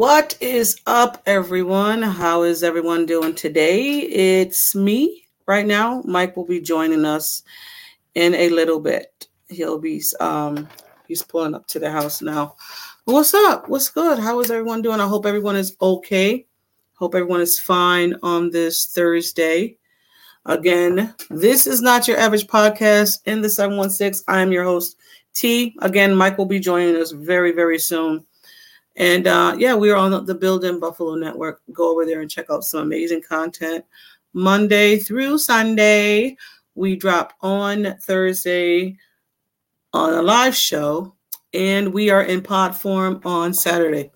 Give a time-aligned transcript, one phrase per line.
[0.00, 2.00] What is up, everyone?
[2.00, 3.98] How is everyone doing today?
[3.98, 6.00] It's me right now.
[6.06, 7.42] Mike will be joining us
[8.14, 9.28] in a little bit.
[9.50, 10.66] He'll be um
[11.06, 12.56] he's pulling up to the house now.
[13.04, 13.68] What's up?
[13.68, 14.18] What's good?
[14.18, 15.00] How is everyone doing?
[15.00, 16.46] I hope everyone is okay.
[16.94, 19.76] Hope everyone is fine on this Thursday.
[20.46, 24.24] Again, this is not your average podcast in the 716.
[24.26, 24.96] I am your host,
[25.34, 25.76] T.
[25.82, 28.24] Again, Mike will be joining us very, very soon.
[29.00, 31.62] And uh, yeah, we are on the Build in Buffalo Network.
[31.72, 33.82] Go over there and check out some amazing content.
[34.34, 36.36] Monday through Sunday,
[36.74, 38.98] we drop on Thursday
[39.94, 41.14] on a live show,
[41.54, 44.10] and we are in pod form on Saturday.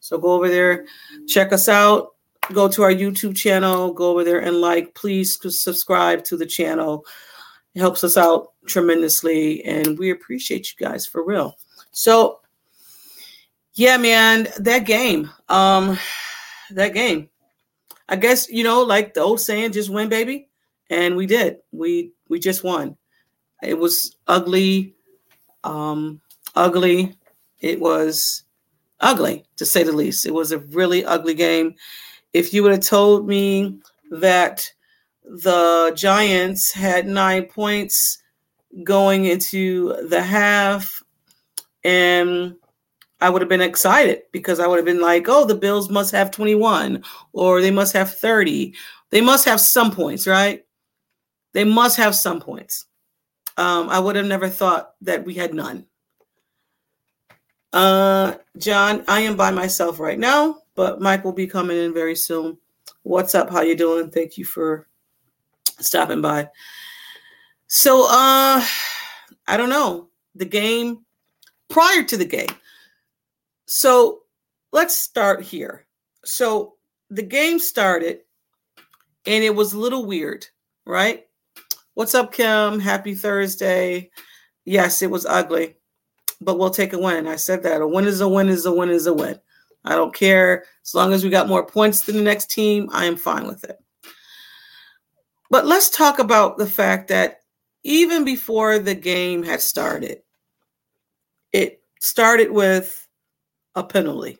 [0.00, 0.86] So go over there,
[1.28, 2.14] check us out.
[2.54, 4.94] Go to our YouTube channel, go over there and like.
[4.94, 7.04] Please subscribe to the channel.
[7.74, 11.58] It helps us out tremendously, and we appreciate you guys for real.
[11.90, 12.39] So
[13.74, 15.30] yeah, man, that game.
[15.48, 15.98] Um,
[16.70, 17.28] that game.
[18.08, 20.48] I guess you know, like the old saying, just win, baby.
[20.88, 21.58] And we did.
[21.72, 22.96] We we just won.
[23.62, 24.94] It was ugly,
[25.64, 26.20] um,
[26.56, 27.16] ugly.
[27.60, 28.44] It was
[29.00, 30.26] ugly to say the least.
[30.26, 31.74] It was a really ugly game.
[32.32, 33.78] If you would have told me
[34.10, 34.72] that
[35.24, 38.18] the Giants had nine points
[38.84, 41.02] going into the half
[41.84, 42.56] and
[43.20, 46.12] I would have been excited because I would have been like, oh, the Bills must
[46.12, 48.74] have 21 or they must have 30.
[49.10, 50.64] They must have some points, right?
[51.52, 52.86] They must have some points.
[53.56, 55.86] Um, I would have never thought that we had none.
[57.72, 62.16] Uh, John, I am by myself right now, but Mike will be coming in very
[62.16, 62.58] soon.
[63.02, 63.50] What's up?
[63.50, 64.10] How you doing?
[64.10, 64.88] Thank you for
[65.78, 66.48] stopping by.
[67.66, 68.64] So, uh,
[69.46, 70.08] I don't know.
[70.34, 71.04] The game
[71.68, 72.48] prior to the game,
[73.70, 74.22] so
[74.72, 75.86] let's start here.
[76.24, 76.74] So
[77.08, 78.22] the game started
[79.26, 80.44] and it was a little weird,
[80.84, 81.24] right?
[81.94, 82.80] What's up, Kim?
[82.80, 84.10] Happy Thursday.
[84.64, 85.76] Yes, it was ugly,
[86.40, 87.28] but we'll take a win.
[87.28, 87.80] I said that.
[87.80, 89.38] A win is a win is a win is a win.
[89.84, 90.64] I don't care.
[90.84, 93.62] As long as we got more points than the next team, I am fine with
[93.62, 93.76] it.
[95.48, 97.42] But let's talk about the fact that
[97.84, 100.22] even before the game had started,
[101.52, 103.06] it started with
[103.74, 104.38] a penalty.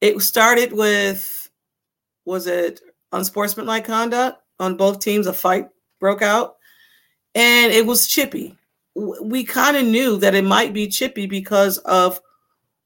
[0.00, 1.50] It started with,
[2.24, 2.80] was it
[3.12, 5.26] unsportsmanlike conduct on both teams?
[5.26, 5.68] A fight
[6.00, 6.56] broke out,
[7.34, 8.56] and it was chippy.
[8.94, 12.20] We kind of knew that it might be chippy because of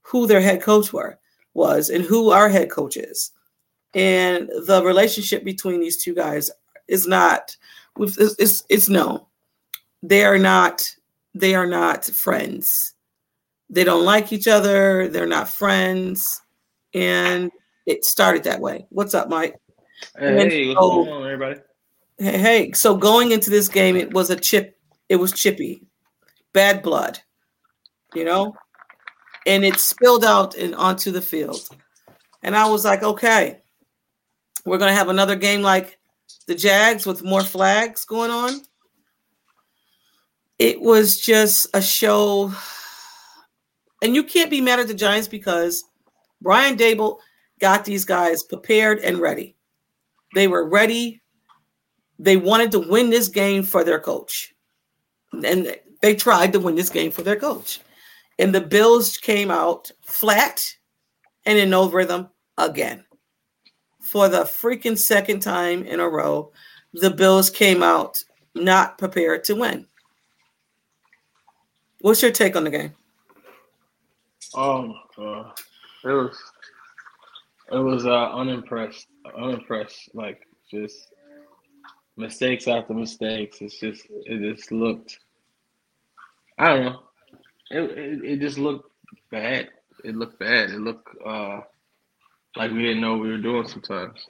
[0.03, 1.19] who their head coach were
[1.55, 3.33] was and who our head coach is,
[3.95, 6.51] and the relationship between these two guys
[6.89, 7.57] is not.
[7.99, 9.21] It's, it's, it's known.
[10.03, 10.89] They are not.
[11.35, 12.95] They are not friends
[13.71, 16.43] they don't like each other, they're not friends,
[16.93, 17.51] and
[17.87, 18.87] it started that way.
[18.91, 19.55] What's up, Mike?
[20.19, 21.61] Hey, so, what's going on, everybody?
[22.19, 24.77] Hey, hey, so going into this game, it was a chip,
[25.09, 25.85] it was chippy,
[26.53, 27.21] bad blood,
[28.15, 28.55] you know,
[29.47, 31.61] and it spilled out and onto the field.
[32.43, 33.61] And I was like, okay,
[34.67, 35.99] we're gonna have another game like
[36.47, 38.61] the Jags with more flags going on.
[40.59, 42.53] It was just a show
[44.03, 45.85] and you can't be mad at the Giants because
[46.41, 47.19] Brian Daboll
[47.61, 49.57] got these guys prepared and ready.
[50.35, 51.21] They were ready.
[52.19, 54.55] They wanted to win this game for their coach.
[55.45, 57.81] And they tried to win this game for their coach.
[58.39, 60.65] And the Bills came out flat
[61.45, 63.05] and in no rhythm again.
[64.01, 66.53] For the freaking second time in a row,
[66.95, 68.23] the Bills came out
[68.55, 69.87] not prepared to win.
[72.01, 72.95] What's your take on the game?
[74.55, 75.53] Oh my god,
[76.05, 76.39] it was
[77.73, 79.07] it was uh, unimpressed,
[79.37, 80.11] unimpressed.
[80.15, 81.13] Like just
[82.17, 83.59] mistakes after mistakes.
[83.61, 85.19] It's just it just looked.
[86.59, 87.01] I don't know.
[87.71, 88.91] It it, it just looked
[89.31, 89.69] bad.
[90.05, 90.71] It looked bad.
[90.71, 91.61] It looked uh
[92.57, 94.27] like we didn't know what we were doing sometimes.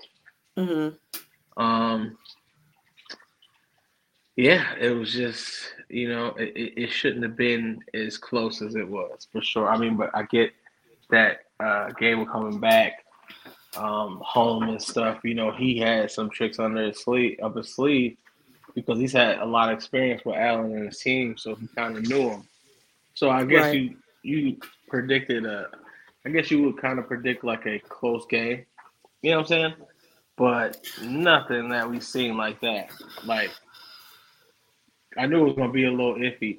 [0.59, 1.63] Mm-hmm.
[1.63, 2.19] Um.
[4.37, 8.89] Yeah, it was just you know it, it shouldn't have been as close as it
[8.89, 9.69] was for sure.
[9.69, 10.53] I mean, but I get
[11.11, 13.05] that uh, Gable coming back
[13.77, 15.21] um, home and stuff.
[15.25, 18.17] You know, he had some tricks under his sleeve, up his sleeve,
[18.75, 21.97] because he's had a lot of experience with Allen and his team, so he kind
[21.97, 22.43] of knew him.
[23.15, 23.75] So I guess right.
[23.75, 24.57] you you
[24.89, 25.69] predicted a,
[26.27, 28.65] I guess you would kind of predict like a close game.
[29.23, 29.75] You know what I'm saying?
[30.37, 32.91] But nothing that we've seen like that.
[33.25, 33.51] Like
[35.17, 36.59] I knew it was gonna be a little iffy,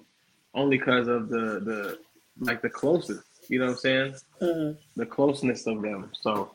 [0.53, 1.99] only because of the the
[2.39, 3.23] like the closest.
[3.47, 4.15] You know what I'm saying?
[4.41, 4.77] Mhm.
[4.95, 6.11] The closeness of them.
[6.21, 6.53] So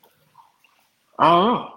[1.18, 1.72] I don't know.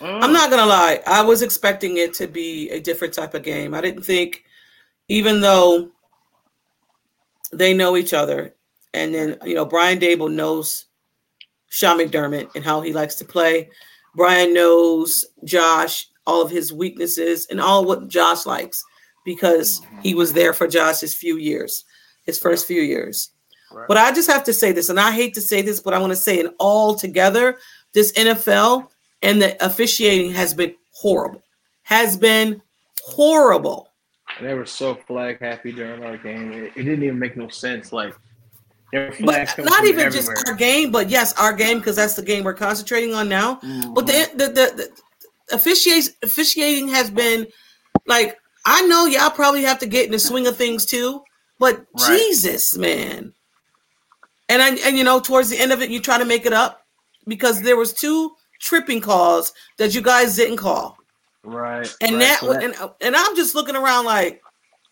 [0.00, 1.02] I don't I'm not gonna lie.
[1.06, 3.74] I was expecting it to be a different type of game.
[3.74, 4.44] I didn't think,
[5.08, 5.90] even though
[7.52, 8.54] they know each other,
[8.94, 10.86] and then you know Brian Daboll knows
[11.68, 13.70] Sean McDermott and how he likes to play.
[14.14, 18.84] Brian knows Josh, all of his weaknesses, and all what Josh likes
[19.24, 21.84] because he was there for Josh's few years,
[22.24, 23.30] his first few years.
[23.72, 23.86] Right.
[23.86, 25.98] But I just have to say this, and I hate to say this, but I
[25.98, 27.58] want to say it all together.
[27.94, 28.88] This NFL
[29.22, 31.42] and the officiating has been horrible.
[31.82, 32.62] Has been
[33.02, 33.88] horrible.
[34.38, 36.52] And they were so flag happy during our game.
[36.52, 37.92] It, it didn't even make no sense.
[37.92, 38.14] Like
[38.92, 39.18] But
[39.58, 40.10] not even everywhere.
[40.10, 43.54] just our game, but yes, our game because that's the game we're concentrating on now.
[43.94, 44.06] But Mhm.
[44.06, 44.90] the the the,
[45.48, 47.46] the officiating officiating has been
[48.06, 51.22] like I know y'all probably have to get in the swing of things too,
[51.58, 52.18] but Right.
[52.18, 53.32] Jesus, man.
[54.48, 56.52] And I and you know towards the end of it, you try to make it
[56.52, 56.84] up
[57.26, 60.98] because there was two tripping calls that you guys didn't call,
[61.44, 61.88] right.
[62.00, 62.40] and right.
[62.40, 64.42] that, and and I'm just looking around like,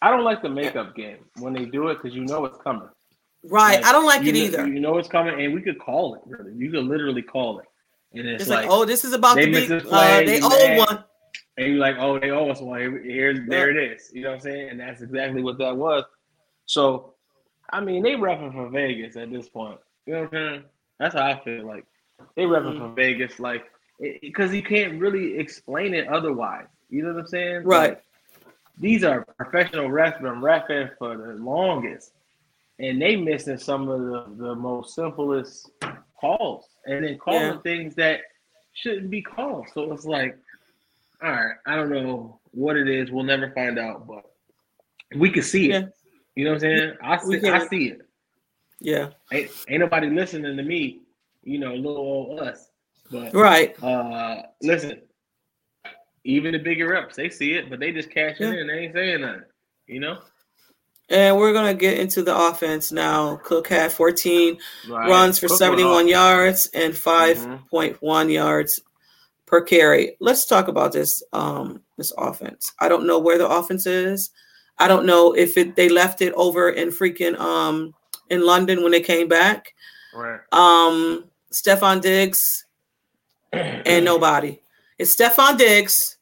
[0.00, 2.88] I don't like the makeup game when they do it because you know it's coming.
[3.44, 3.76] right?
[3.76, 4.66] Like, I don't like it know, either.
[4.68, 6.20] You know it's coming, and we could call it.
[6.24, 7.66] Really, you could literally call it,
[8.12, 9.66] and it's, It's like, like, oh, this is about to be.
[9.90, 11.04] Uh, they owe one.
[11.58, 12.80] And you're like, oh, they owe us one.
[12.80, 14.10] Here, here's there it is.
[14.14, 14.70] You know what I'm saying?
[14.70, 16.04] And that's exactly what that was.
[16.66, 17.14] So,
[17.72, 19.78] I mean, they repping for Vegas at this point.
[20.06, 20.64] You know what I'm saying?
[21.00, 21.66] That's how I feel.
[21.66, 21.84] Like
[22.36, 22.78] they repping Mm-hmm.
[22.78, 23.64] for Vegas, like
[24.22, 26.66] because you can't really explain it otherwise.
[26.90, 27.64] You know what I'm saying?
[27.64, 27.90] Right.
[27.90, 28.02] Like,
[28.80, 32.12] these are professional refs been repping for the longest,
[32.78, 35.70] and they missing some of the, the most simplest
[36.20, 37.60] calls, and then calling Yeah.
[37.62, 38.20] things that
[38.74, 39.66] shouldn't be called.
[39.74, 40.38] So it's like,
[41.22, 43.10] all right, I don't know what it is.
[43.10, 44.24] We'll never find out, but
[45.16, 45.82] we can see it.
[45.82, 45.86] Yeah.
[46.36, 46.92] You know what I'm saying?
[47.02, 48.00] I see, I see it.
[48.80, 49.08] Yeah.
[49.32, 51.00] Ain't, ain't nobody listening to me.
[51.42, 52.70] You know, little old us.
[53.10, 53.82] But Right.
[53.82, 55.00] uh, listen,
[56.24, 58.60] even the bigger reps, they see it, but they just cash it Yeah.
[58.60, 58.66] in.
[58.66, 59.42] They ain't saying nothing.
[59.86, 60.18] You know,
[61.08, 63.36] And we're gonna get into the offense now.
[63.42, 64.58] Cook had 14
[64.90, 65.08] Right.
[65.08, 67.54] runs for Cook 71 yards and Mm-hmm.
[67.72, 68.80] 5.1 yards
[69.48, 70.16] per carry.
[70.20, 72.72] Let's talk about this um this offense.
[72.80, 74.30] I don't know where the offense is.
[74.78, 77.94] I don't know if it they left it over in freaking um
[78.30, 79.74] in London when they came back.
[80.14, 80.40] Right.
[80.52, 82.66] Um Stefon Diggs
[83.52, 84.60] and nobody.
[84.98, 86.18] It's Stefon Diggs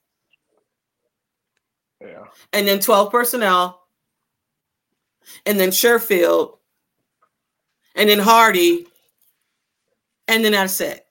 [2.00, 2.25] Yeah.
[2.52, 3.88] and then 12 personnel,
[5.44, 6.58] and then Sherfield,
[7.96, 8.87] and then Harty,
[10.28, 11.06] and then that's it.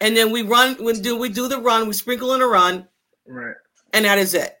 [0.00, 2.86] And then we run, we do we do the run, we sprinkle in a run,
[3.26, 3.54] Right.
[3.92, 4.56] and that is it.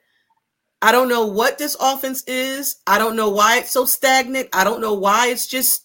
[0.82, 2.76] I don't know what this offense is.
[2.86, 4.48] I don't know why it's so stagnant.
[4.52, 5.84] I don't know why it's just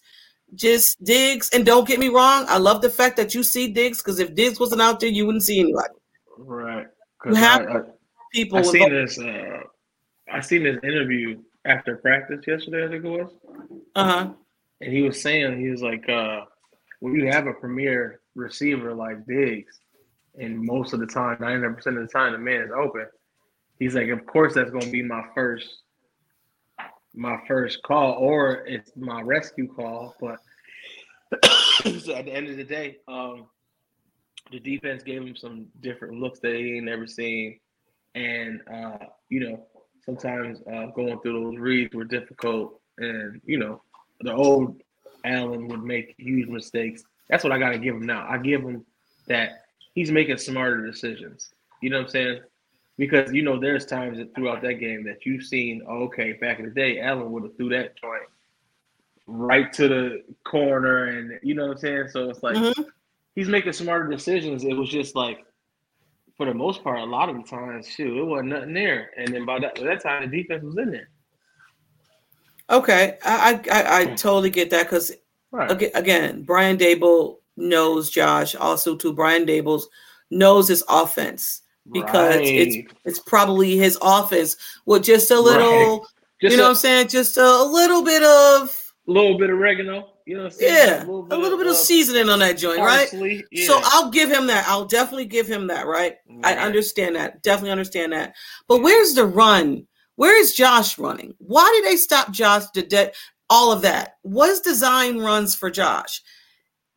[0.54, 1.50] just Diggs.
[1.54, 4.36] And don't get me wrong, I love the fact that you see Diggs because if
[4.36, 5.94] Diggs wasn't out there, you wouldn't see anybody.
[6.38, 6.88] Right.
[7.26, 7.82] You have I, I,
[8.32, 9.20] People I seen this.
[9.20, 9.60] Uh,
[10.32, 12.86] I seen this interview after practice yesterday.
[12.86, 13.32] I think it was,
[13.96, 14.30] uh huh.
[14.80, 16.46] and he was saying he was like, uh,
[17.00, 19.80] when you have a premier receiver like Diggs,
[20.40, 23.08] and most of the time, ninety nine percent of the time, the man is open.
[23.80, 25.82] He's like, of course, that's going to be my first,
[27.14, 30.16] my first call, or it's my rescue call.
[30.22, 30.38] But
[32.02, 33.48] so at the end of the day, um,
[34.52, 37.60] the defense gave him some different looks that he ain't never seen,
[38.16, 38.98] and uh,
[39.30, 39.66] you know,
[40.06, 43.82] sometimes uh, going through those reads were difficult, and you know,
[44.22, 44.82] the old
[45.26, 47.04] Allen would make huge mistakes.
[47.32, 48.28] That's what I got to give him now.
[48.30, 48.86] I give him
[49.28, 49.64] that
[49.96, 51.54] he's making smarter decisions.
[51.82, 52.42] You know what I'm saying?
[52.98, 55.82] Because you know, there's times that throughout that game that you've seen.
[55.88, 58.24] oh, okay, back in the day, Allen would have threw that joint
[59.26, 62.08] right to the corner, and you know what I'm saying.
[62.10, 62.86] So it's like Mhm.
[63.34, 64.66] he's making smarter decisions.
[64.66, 65.40] It was just like,
[66.36, 69.12] for the most part, a lot of the times, shoot, it wasn't nothing there.
[69.18, 71.10] And then by that, by that time, the defense was in there.
[72.70, 75.14] Okay, I I, I, I totally get that because
[75.52, 75.70] Right.
[75.72, 78.56] again, again, Brian Daboll knows Josh.
[78.56, 79.88] Also, too, Brian Daboll's
[80.30, 82.88] knows his offense because it's Right.
[83.06, 84.56] it's probably his offense
[84.86, 86.08] with just a little,
[86.42, 89.38] Just you know, a, what I'm saying, just a, a little bit of a little
[89.38, 90.08] bit of oregano.
[90.26, 90.74] You know what I'm saying?
[90.74, 93.10] yeah, a little bit of uh, seasoning on that joint, right?
[93.52, 93.66] Yeah.
[93.68, 94.66] So I'll give him that.
[94.68, 96.16] I'll definitely give him that, right?
[96.44, 97.42] I understand that.
[97.42, 98.36] Definitely understand that.
[98.68, 99.88] But where's the run?
[100.16, 101.34] Where is Josh running?
[101.40, 103.12] Why did they stop Josh to de-
[103.52, 104.16] all of that?
[104.24, 106.22] Was design runs for Josh?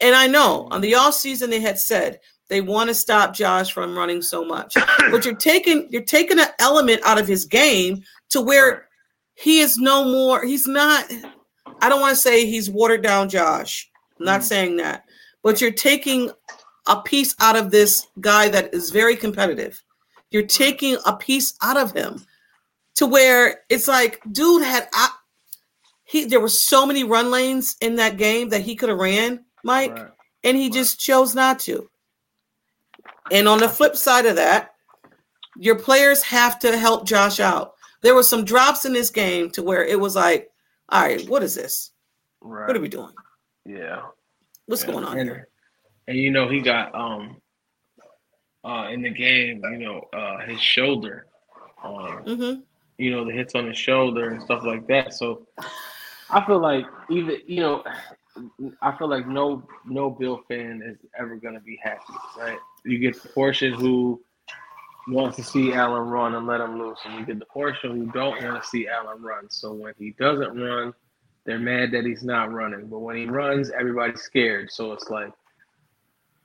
[0.00, 3.72] And I know on the off season they had said they want to stop Josh
[3.72, 4.74] from running so much.
[5.10, 8.88] but you're taking you're taking an element out of his game to where
[9.34, 11.10] he is no more, he's not
[11.80, 14.44] I don't want to say he's watered down Josh, I'm not mm.
[14.44, 15.04] saying that,
[15.42, 16.30] but you're taking
[16.86, 19.82] a piece out of this guy that is very competitive.
[20.30, 22.24] You're taking a piece out of him
[22.96, 24.88] to where it's like, dude had
[26.04, 29.44] he there were so many run lanes in that game that he could have ran,
[29.62, 30.10] Mike, right.
[30.44, 30.72] and he right.
[30.72, 31.88] just chose not to.
[33.32, 34.74] And on the flip side of that,
[35.56, 37.74] your players have to help Josh out.
[38.02, 40.50] There were some drops in this game to where it was like,
[40.90, 41.92] all right, what is this?
[42.42, 42.66] Right.
[42.66, 43.12] What are we doing?
[43.64, 44.02] Yeah.
[44.66, 44.92] What's yeah.
[44.92, 45.48] going on and, here?
[46.06, 47.36] And you know, he got um
[48.62, 51.26] uh in the game, you know, uh his shoulder.
[51.82, 52.60] Um, mm-hmm.
[52.96, 55.12] you know, the hits on his shoulder and stuff like that.
[55.12, 55.46] So
[56.34, 57.84] I feel like even you know,
[58.82, 62.00] I feel like no no Bill fan is ever gonna be happy,
[62.36, 62.58] right?
[62.84, 64.20] You get the portion who
[65.06, 68.06] wants to see Allen run and let him loose, and you get the portion who
[68.12, 69.48] don't want to see Allen run.
[69.48, 70.92] So when he doesn't run,
[71.44, 72.88] they're mad that he's not running.
[72.88, 74.72] But when he runs, everybody's scared.
[74.72, 75.32] So it's like,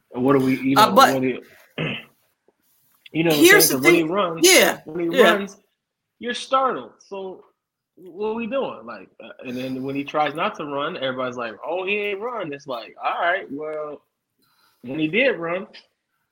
[0.10, 0.60] what do we?
[0.60, 1.42] You uh, know, uh, but, you,
[3.12, 3.84] you know, here's the thing.
[3.84, 5.32] when he runs, yeah, when he yeah.
[5.32, 5.58] runs,
[6.20, 6.92] you're startled.
[7.08, 7.46] So
[8.02, 8.86] what are we doing?
[8.86, 12.20] Like, uh, and then when he tries not to run, everybody's like, "Oh, he ain't
[12.20, 14.02] run." It's like, all right, well,
[14.82, 15.68] when he did run,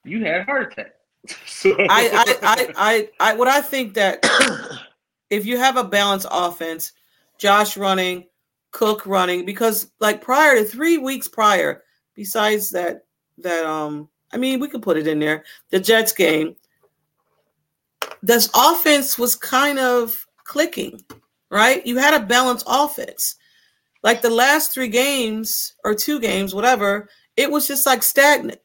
[0.03, 0.93] you had a heart attack.
[1.45, 1.75] so.
[1.77, 4.25] I, I, I, I, I, what I think that
[5.29, 6.93] if you have a balanced offense,
[7.37, 8.25] Josh running,
[8.71, 11.83] Cook running, because like prior to three weeks prior,
[12.15, 13.05] besides that,
[13.39, 15.43] that um, I mean, we could put it in there.
[15.69, 16.55] The Jets game,
[18.21, 21.01] this offense was kind of clicking
[21.49, 21.85] right?
[21.85, 23.35] You had a balanced offense.
[24.03, 28.59] Like the last three games or two games, whatever, it was just like stagnant.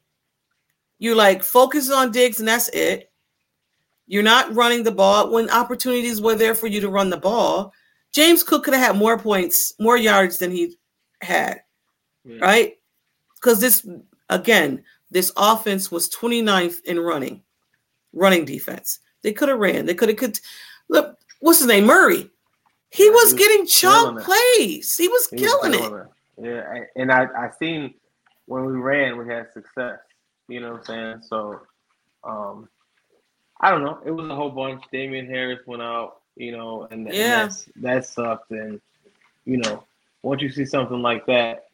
[0.98, 3.10] You like focus on Diggs and that's it.
[4.06, 7.72] You're not running the ball when opportunities were there for you to run the ball.
[8.12, 10.76] James Cook could have had more points, more yards than he
[11.22, 11.60] had,
[12.24, 12.38] yeah.
[12.40, 12.74] right?
[13.36, 13.86] Because this,
[14.28, 17.42] again, this offense was 29th in running,
[18.12, 19.00] running defense.
[19.22, 19.86] They could have ran.
[19.86, 20.38] They could have could
[20.88, 21.18] look.
[21.40, 21.86] What's his name?
[21.86, 22.30] Murray.
[22.92, 24.94] He was, was getting chunk plays.
[24.96, 26.06] He was he killing was
[26.38, 26.44] it.
[26.44, 26.44] it.
[26.44, 27.94] Yeah, and I I seen
[28.46, 29.98] when we ran, we had success.
[30.48, 31.22] You know what I'm saying?
[31.22, 31.60] So,
[32.24, 32.68] um,
[33.60, 34.00] I don't know.
[34.04, 34.82] It was a whole bunch.
[34.92, 36.18] Damien Harris went out.
[36.36, 37.44] You know, and, yeah.
[37.44, 38.50] and that sucked.
[38.50, 38.80] And
[39.44, 39.84] you know,
[40.22, 41.66] once you see something like that,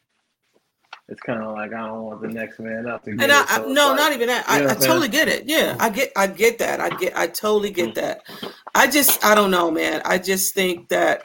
[1.09, 3.57] it's kind of like I don't want the next man up to get and I,
[3.67, 4.45] no, like, not even that.
[4.47, 5.45] I, I totally get it.
[5.47, 6.79] Yeah, I get, I get that.
[6.79, 8.05] I get, I totally get mm-hmm.
[8.05, 8.53] that.
[8.75, 10.01] I just, I don't know, man.
[10.05, 11.23] I just think that.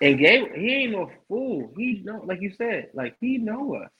[0.00, 1.72] And Gabe, he ain't no fool.
[1.76, 3.90] He know, like you said, like he know us,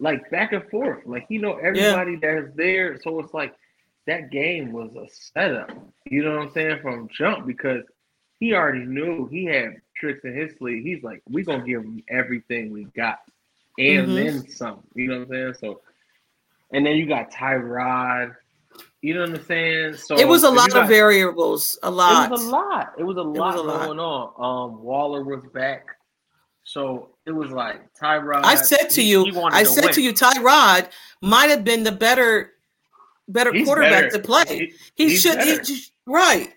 [0.00, 1.06] like back and forth.
[1.06, 2.18] Like he know everybody yeah.
[2.40, 2.98] that's there.
[3.02, 3.54] So it's like
[4.06, 5.70] that game was a setup.
[6.06, 7.84] You know what I'm saying from jump because
[8.40, 10.82] he already knew he had tricks in his sleeve.
[10.82, 13.18] He's like, we gonna give him everything we got
[13.78, 14.14] and mm-hmm.
[14.14, 14.80] then some.
[14.94, 15.54] You know what I'm saying?
[15.60, 15.80] So,
[16.72, 18.34] and then you got Tyrod.
[19.02, 19.96] You know what I'm saying?
[19.96, 21.78] So it was a lot got, of variables.
[21.82, 22.26] A lot.
[22.26, 22.92] It was a lot.
[22.98, 24.34] It was a lot was a going lot.
[24.36, 24.70] on.
[24.70, 25.86] Um, Waller was back,
[26.64, 28.44] so it was like Tyrod.
[28.44, 29.94] I said to you, he I to said win.
[29.94, 30.88] to you, Tyrod
[31.20, 32.52] might have been the better,
[33.28, 34.18] better he's quarterback better.
[34.18, 34.72] to play.
[34.94, 35.40] He, he should.
[35.42, 36.52] He, right.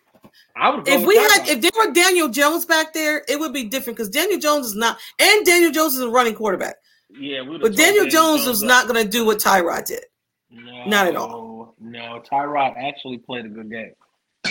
[0.58, 3.66] I would if we had, if there were Daniel Jones back there, it would be
[3.66, 6.76] different because Daniel Jones is not, and Daniel Jones is a running quarterback.
[7.18, 10.04] Yeah, but Daniel Jones was not going to do what Tyrod did.
[10.50, 11.76] No, not at all.
[11.80, 13.94] No, Tyrod actually played a good game.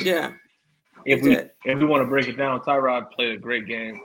[0.02, 0.32] Yeah.
[1.06, 1.50] If we did.
[1.64, 4.00] if we want to break it down, Tyrod played a great game.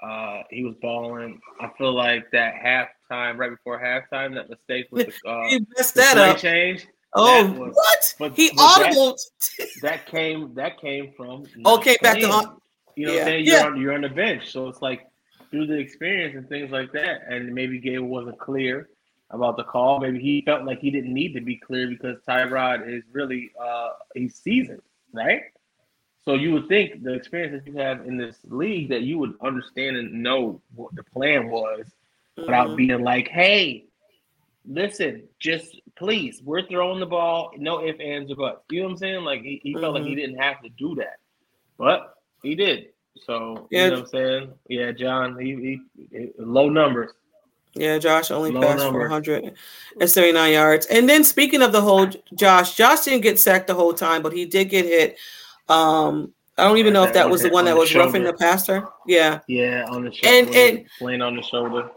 [0.00, 1.40] Uh, he was balling.
[1.60, 5.94] I feel like that halftime, right before halftime, that mistake with the, uh, he messed
[5.96, 6.38] that up.
[6.38, 6.86] change.
[7.14, 8.14] Oh, was, what?
[8.18, 9.16] But, he but audible.
[9.58, 10.54] That, that, came.
[10.54, 11.46] That came from.
[11.66, 12.56] Okay, back to.
[12.94, 13.28] You know, yeah.
[13.28, 13.66] you're yeah.
[13.66, 15.06] on you're on the bench, so it's like
[15.50, 17.22] through the experience and things like that.
[17.28, 18.88] And maybe Gabe wasn't clear
[19.30, 20.00] about the call.
[20.00, 23.90] Maybe he felt like he didn't need to be clear because Tyrod is really uh
[24.14, 25.42] he's seasoned, right?
[26.24, 29.34] So you would think the experience that you have in this league that you would
[29.40, 32.42] understand and know what the plan was mm-hmm.
[32.42, 33.86] without being like, hey,
[34.66, 38.62] listen, just please, we're throwing the ball, no ifs, ands, or buts.
[38.70, 39.24] You know what I'm saying?
[39.24, 39.80] Like he, he mm-hmm.
[39.80, 40.20] felt like he mm-hmm.
[40.20, 41.18] didn't have to do that.
[41.78, 42.88] But he did.
[43.26, 43.84] So yeah.
[43.84, 44.52] you know what I'm saying?
[44.68, 47.12] Yeah, John, he, he low numbers.
[47.74, 50.86] Yeah, Josh only low passed for 179 yards.
[50.86, 54.32] And then speaking of the whole Josh, Josh didn't get sacked the whole time, but
[54.32, 55.18] he did get hit.
[55.68, 58.88] Um, I don't even know if that was the one that was roughing the passer.
[59.06, 59.40] Yeah.
[59.46, 60.36] Yeah, on the shoulder.
[60.36, 61.90] And and playing on the shoulder.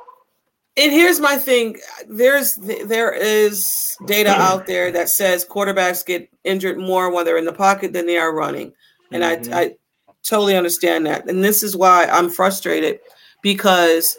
[0.78, 6.78] And here's my thing: there's there is data out there that says quarterbacks get injured
[6.78, 8.72] more when they're in the pocket than they are running,
[9.12, 9.54] and mm-hmm.
[9.54, 9.76] I, I
[10.24, 11.28] totally understand that.
[11.30, 13.00] And this is why I'm frustrated
[13.42, 14.18] because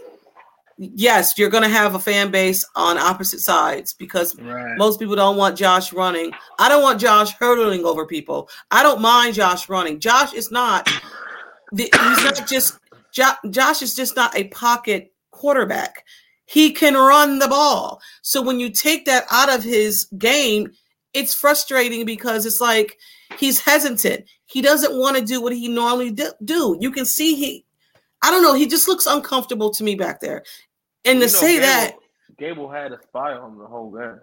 [0.78, 4.76] yes, you're going to have a fan base on opposite sides because Right.
[4.78, 6.32] most people don't want Josh running.
[6.58, 8.48] I don't want Josh hurdling over people.
[8.70, 10.00] I don't mind Josh running.
[10.00, 10.88] Josh is not.
[11.72, 12.78] the- He's not just.
[13.50, 16.04] Josh is just not a pocket quarterback.
[16.46, 18.00] He can run the ball.
[18.22, 20.72] So when you take that out of his game,
[21.14, 22.98] it's frustrating because it's like
[23.38, 24.24] he's hesitant.
[24.52, 26.76] He doesn't want to do what he normally do-.
[26.80, 27.64] You can see he.
[28.22, 28.54] I don't know.
[28.54, 30.44] He just looks uncomfortable to me back there.
[31.04, 31.92] And to know, say Gable, that,
[32.38, 34.20] Gable had a spy on him the whole game.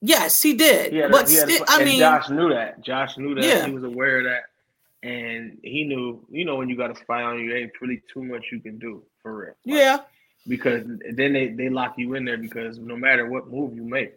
[0.00, 0.92] yes, he did.
[0.92, 2.80] He a- but he sti- I mean, Josh knew that.
[2.82, 3.44] Josh knew that.
[3.44, 3.66] Yeah.
[3.66, 4.42] He was aware of that,
[5.08, 6.24] and he knew.
[6.30, 8.78] You know, when you got a spy on you, ain't really too much you can
[8.78, 9.46] do for real.
[9.64, 9.98] Like, yeah,
[10.46, 14.12] because then they they lock you in there because no matter what move you make,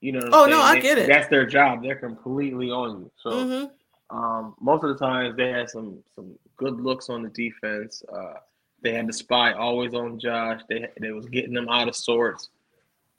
[0.00, 0.20] you know.
[0.32, 0.60] Oh, no.
[0.62, 1.08] I They- get it.
[1.08, 1.82] That's their job.
[1.82, 3.10] They're completely on you.
[3.22, 3.44] So.
[3.44, 3.64] hmm
[4.10, 8.02] Um, most of the times they had some some good looks on the defense.
[8.12, 8.34] Uh,
[8.82, 10.60] they had the spy always on Josh.
[10.68, 12.48] They they was getting them out of sorts,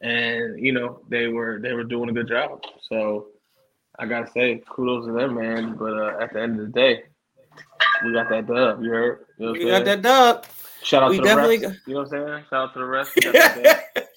[0.01, 2.63] and you know they were they were doing a good job.
[2.89, 3.27] So
[3.99, 5.75] I gotta say kudos to them, man.
[5.75, 7.03] But uh, at the end of the day,
[8.03, 8.81] we got that dub.
[8.81, 9.25] You heard?
[9.37, 10.45] You know we got that dub.
[10.81, 11.61] Shout out we to the definitely refs.
[11.61, 12.43] got- You know what I'm saying?
[12.49, 14.05] Shout out to the refs.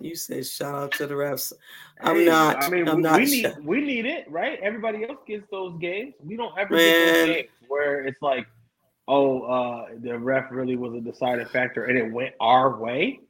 [0.00, 1.52] you said shout out to the refs.
[2.00, 2.62] I'm Hey, not.
[2.64, 3.16] I mean, I'm we, not.
[3.20, 3.60] we need sure.
[3.62, 4.58] we need it, right?
[4.62, 6.14] Everybody else gets those games.
[6.22, 6.82] We don't ever Man.
[6.86, 8.46] get those games where it's like,
[9.08, 13.20] oh, uh, the ref really was a deciding factor and it went our way.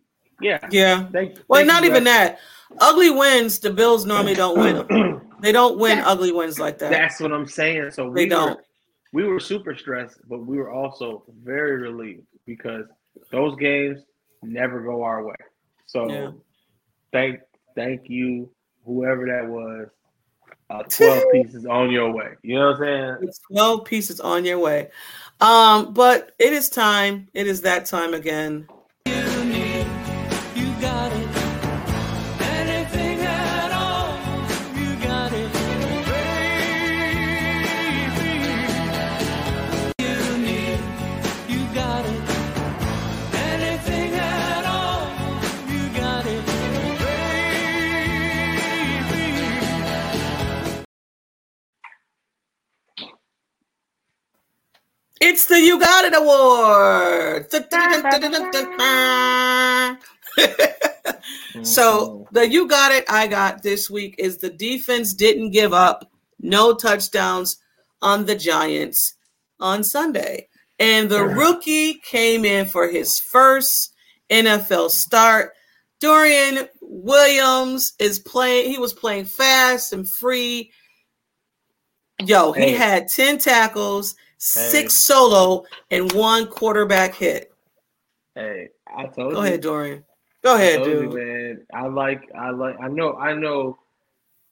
[0.40, 0.58] Yeah.
[0.70, 1.08] Yeah.
[1.10, 2.36] Thank, Well, not even ref.
[2.38, 2.38] that.
[2.80, 3.58] Ugly wins.
[3.58, 5.22] The Bills normally don't win them.
[5.40, 6.90] They don't win That- ugly wins like that.
[6.90, 7.92] That's what I'm saying.
[7.92, 8.56] So They we don't.
[8.56, 8.64] were
[9.12, 12.84] we were super stressed, but we were also very relieved because
[13.30, 14.00] those games
[14.42, 15.36] never go our way.
[15.88, 16.30] So Yeah.
[17.12, 17.40] thank
[17.74, 18.50] thank you,
[18.84, 19.88] whoever that was.
[20.70, 22.34] Uh, Twelve pieces on your way.
[22.42, 23.28] You know what I'm saying?
[23.28, 24.90] It's 12 pieces on your way.
[25.40, 27.28] Um, but it is time.
[27.32, 28.68] It is that time again.
[55.38, 57.48] It's the You Got It Award.
[61.64, 66.10] so the You Got It I got this week is the defense didn't give up
[66.40, 67.56] no touchdowns
[68.02, 69.14] on the Giants
[69.60, 70.48] on Sunday.
[70.80, 73.94] And the rookie came in for his first
[74.30, 75.52] NFL start.
[76.00, 80.72] Dorian Williams is playing, he was playing fast and free.
[82.26, 85.14] Yo, he had 10 tackles, six Hey.
[85.14, 87.52] solo, and one quarterback hit.
[88.34, 89.46] Hey, I told you Go you.
[89.46, 90.04] ahead, Dorian.
[90.42, 91.14] Go I ahead, told you, dude.
[91.14, 91.66] man.
[91.74, 93.78] I like, I like, I know, I know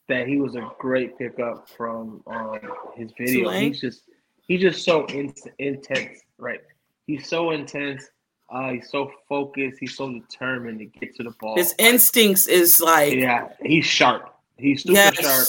[0.08, 2.58] that he was a great pickup from um,
[2.96, 3.44] his video.
[3.44, 3.62] Tulane?
[3.68, 4.02] He's just,
[4.46, 6.60] he's just so in, intense, right?
[7.06, 8.08] He's so intense.
[8.48, 9.78] Uh, he's so focused.
[9.80, 11.56] He's so determined to get to the ball.
[11.56, 14.32] His instincts is like, yeah, he's sharp.
[14.56, 15.48] He's super yes, sharp,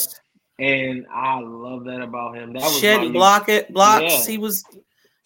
[0.58, 2.52] and I love that about him.
[2.52, 4.02] That was shed block it, blocks.
[4.04, 4.26] Yeah.
[4.32, 4.64] He was.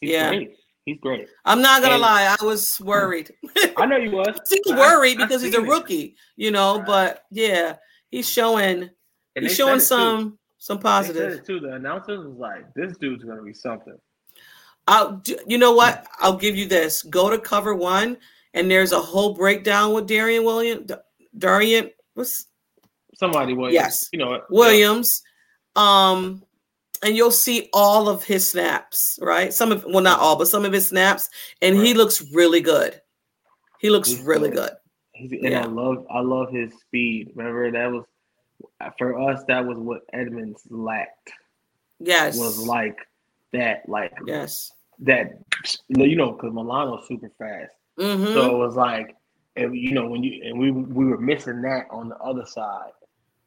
[0.00, 0.28] He's yeah.
[0.30, 0.56] great.
[0.84, 1.28] He's great.
[1.44, 3.30] I'm not gonna And- lie, I was worried.
[3.76, 4.36] I know you was.
[4.44, 5.70] Still I- worried I because he's a seen it.
[5.70, 6.78] rookie, you know.
[6.78, 6.86] Right.
[6.86, 7.76] But yeah,
[8.10, 8.90] he's showing.
[9.34, 10.18] And He's showing said it, too.
[10.18, 11.32] some some positive.
[11.32, 11.58] it too.
[11.60, 13.96] The announcers was like, "This dude's gonna be something."
[14.88, 16.06] I'll, do- you know what?
[16.18, 17.02] I'll give you this.
[17.04, 18.16] Go to cover one,
[18.52, 20.90] and there's a whole breakdown with Dorian Williams.
[21.38, 22.46] Dorian what's
[23.14, 23.72] Somebody was.
[23.72, 24.09] Yes.
[24.12, 24.42] You know?
[24.51, 25.22] Williams.
[25.77, 26.42] Um,
[27.03, 29.53] and you'll see all of his snaps, right?
[29.53, 31.29] Some of well, not all, but some of his snaps,
[31.61, 33.01] and he looks really good.
[33.81, 34.70] He looks He's really good.
[35.18, 35.33] good.
[35.33, 35.62] And Yeah.
[35.62, 37.33] I love, I love his speed.
[37.35, 38.05] Remember that was
[38.98, 39.42] for us.
[39.48, 41.33] That was what Edmunds lacked.
[41.98, 42.38] Yes.
[42.38, 42.98] Was like
[43.53, 44.72] that, like yes.
[45.01, 45.38] that.
[45.88, 47.72] You know, because Milano's super fast.
[47.98, 49.16] hmm So it was like,
[49.57, 52.92] and you know, when you and we we were missing that on the other side,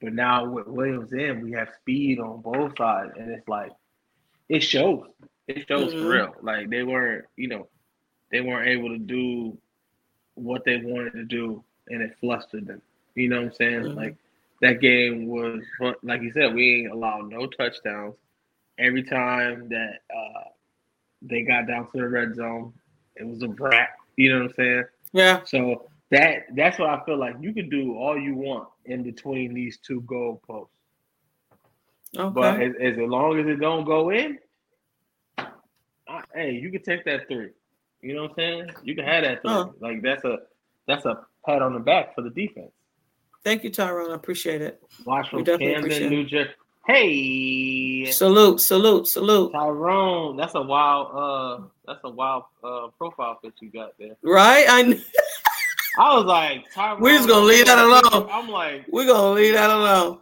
[0.01, 3.71] but now with Williams in, we have speed on both sides, and it's like
[4.49, 5.07] it shows.
[5.47, 6.01] It shows Mhm.
[6.01, 6.35] for real.
[6.41, 7.67] Like they weren't, you know,
[8.31, 9.57] they weren't able to do
[10.35, 12.81] what they wanted to do, and it flustered them.
[13.15, 13.81] You know what I'm saying?
[13.83, 13.95] Mhm.
[13.95, 14.15] Like
[14.61, 15.63] that game was,
[16.03, 18.15] like you said, we ain't allowed no touchdowns.
[18.77, 20.49] Every time that uh,
[21.21, 22.73] they got down to the red zone,
[23.15, 23.89] it was a brat.
[24.17, 24.83] You know what I'm saying?
[25.13, 25.43] Yeah.
[25.45, 27.35] So that that's what I feel like.
[27.39, 30.67] You can do all you want in between these two goalposts,
[32.17, 32.33] Okay.
[32.33, 34.37] but as, as long as it don't go in,
[35.37, 37.49] I, hey, you can take that three.
[38.01, 38.69] You know what I'm saying?
[38.83, 39.51] You can have that three.
[39.51, 39.73] Oh.
[39.79, 40.39] Like that's a
[40.87, 42.71] that's a pat on the back for the defense.
[43.43, 44.11] Thank you, Tyrone.
[44.11, 44.81] I appreciate it.
[45.05, 46.51] Watch from definitely Camden, appreciate New Jersey.
[46.87, 49.51] Hey, Salute, salute, salute.
[49.51, 50.37] Tyrone.
[50.37, 51.07] That's a wild.
[51.15, 54.15] Uh, that's a wild uh profile that you got there.
[54.23, 54.65] Right?
[54.69, 54.83] I
[55.97, 57.01] I was like, Tyrone.
[57.01, 58.29] We just gonna leave that alone.
[58.31, 60.19] I'm like, we're gonna leave that alone.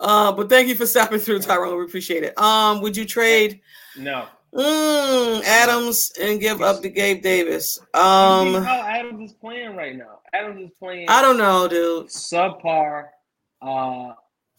[0.00, 1.76] Uh, but thank you for stopping through, Tyrone.
[1.78, 2.38] We appreciate it.
[2.38, 3.60] Um, would you trade
[3.98, 4.26] no.
[4.54, 7.78] mm, Adams and give up to Gabe Davis?
[7.94, 10.20] Um, how Adams is playing right now.
[10.32, 11.08] Adams is playing.
[11.08, 12.06] I don't know, dude.
[12.08, 13.06] subpar.
[13.62, 14.12] Uh,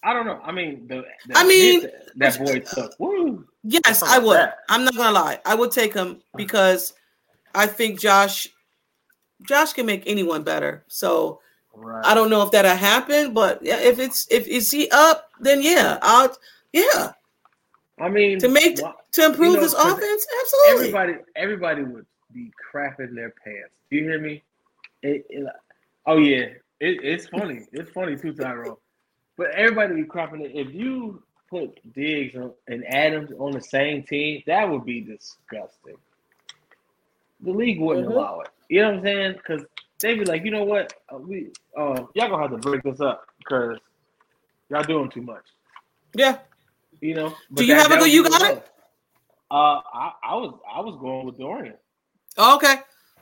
[0.04, 0.40] I don't know.
[0.44, 2.94] I mean, the, the I mean- hit that boy took.
[3.00, 3.46] Woo.
[3.64, 4.38] Yes, I would.
[4.38, 4.58] that.
[4.70, 5.40] I'm not gonna lie.
[5.46, 6.94] I would take him because
[7.56, 8.48] I think Josh,
[9.44, 10.84] Josh can make anyone better.
[10.88, 11.42] So
[11.78, 12.06] Right.
[12.06, 15.62] I don't know if that'll happen, but yeah, if it's if is he up, then
[15.62, 16.34] yeah, I'll
[16.72, 17.12] yeah
[18.00, 20.26] I mean, to make to improve know, his offense.
[20.42, 20.72] Absolutely.
[20.88, 23.74] everybody, everybody would be crapping their pants.
[23.90, 24.42] Do you hear me?
[25.04, 25.46] It, it-
[26.06, 26.46] oh yeah,
[26.80, 27.66] it, it's funny.
[27.74, 28.78] It's funny too, Tyrone.
[29.38, 30.52] But everybody be crapping it.
[30.56, 32.36] If you put Diggs
[32.70, 35.98] and Adams on the same team, that would be disgusting.
[37.42, 38.12] The league wouldn't Mhm.
[38.12, 38.50] allow it.
[38.70, 39.34] You know what I'm saying?
[39.34, 39.66] Because
[40.00, 43.00] they'd be like, you know what, uh, we uh, y'all gonna have to break this
[43.02, 43.78] up because
[44.70, 45.44] y'all doing too much.
[46.14, 46.40] Yeah.
[47.02, 47.36] You know.
[47.54, 48.68] Do you have a good- you got it?
[49.52, 51.76] Uh, I, I was I was going with Dorian.
[52.38, 52.76] Okay.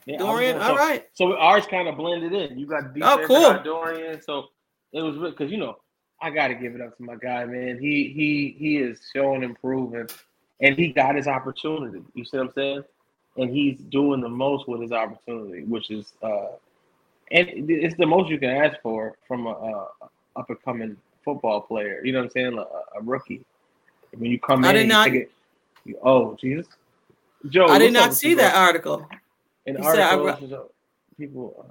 [0.06, 0.58] Yeah, Dorian.
[0.58, 1.06] going- All so- right.
[1.13, 2.58] So ours kind of blended in.
[2.58, 3.51] You got defense, Oh, cool.
[3.53, 4.21] Got Dorian.
[4.21, 4.45] So
[4.93, 5.77] it was because you know
[6.21, 7.77] I got to give it up to my guy, man.
[7.79, 10.15] He he he is showing improvement,
[10.62, 12.01] and he got his opportunity.
[12.13, 12.84] You see what I'm saying?
[13.38, 16.48] And he's doing the most with his opportunity, which is uh,
[17.32, 19.88] and it's the most you can ask for from a, a
[20.36, 22.02] up and coming football player.
[22.04, 22.58] You know what I'm saying?
[22.58, 23.43] A, a rookie.
[24.15, 25.32] When you come I in, did not- it-
[25.86, 26.67] you- oh Jesus,
[27.50, 27.65] Joe.
[27.65, 29.08] I did not see that article.
[29.65, 30.48] An He said I article.
[30.48, 30.58] re-
[31.17, 31.65] people.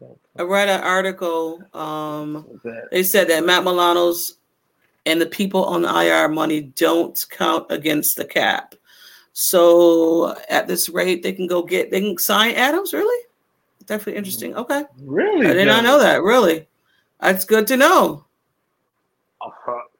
[0.00, 1.62] Uh, I read an article.
[1.72, 4.38] Um, they said that Matt Milano's
[5.06, 8.74] and the people on the IR money don't count against the cap.
[9.40, 12.92] So at this rate, they can go get they can sign Adams.
[12.92, 13.24] Really,
[13.86, 14.56] definitely interesting.
[14.56, 15.46] Okay, Really?
[15.46, 16.24] I did not know that.
[16.24, 16.66] Really,
[17.20, 18.24] that's good to know.
[19.40, 19.50] Uh,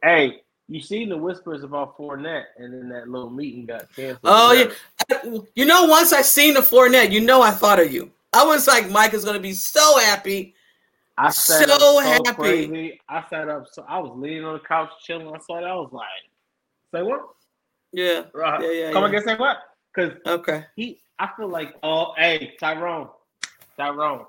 [0.03, 4.19] hey, you seen the whispers about Fournette, and then that little meeting got canceled.
[4.25, 8.11] Oh yeah, you know, once I seen the Fournette, you know, I thought of you.
[8.33, 10.53] I was like, Mike is going to be so happy.
[11.17, 12.35] I sat up so so happy.
[12.35, 13.01] crazy.
[13.09, 15.29] I sat up, so I was leaning on the couch chilling.
[15.29, 15.65] I saw that.
[15.65, 16.07] I was like,
[16.93, 17.38] "Say what?
[17.93, 18.25] Yeah.
[18.35, 19.09] Uh, Yeah, yeah, Come yeah.
[19.09, 19.59] again, say what?"
[19.95, 20.65] Because Okay.
[20.77, 23.09] he, I feel like, oh, hey, Tyrone,
[23.77, 24.27] Tyrone,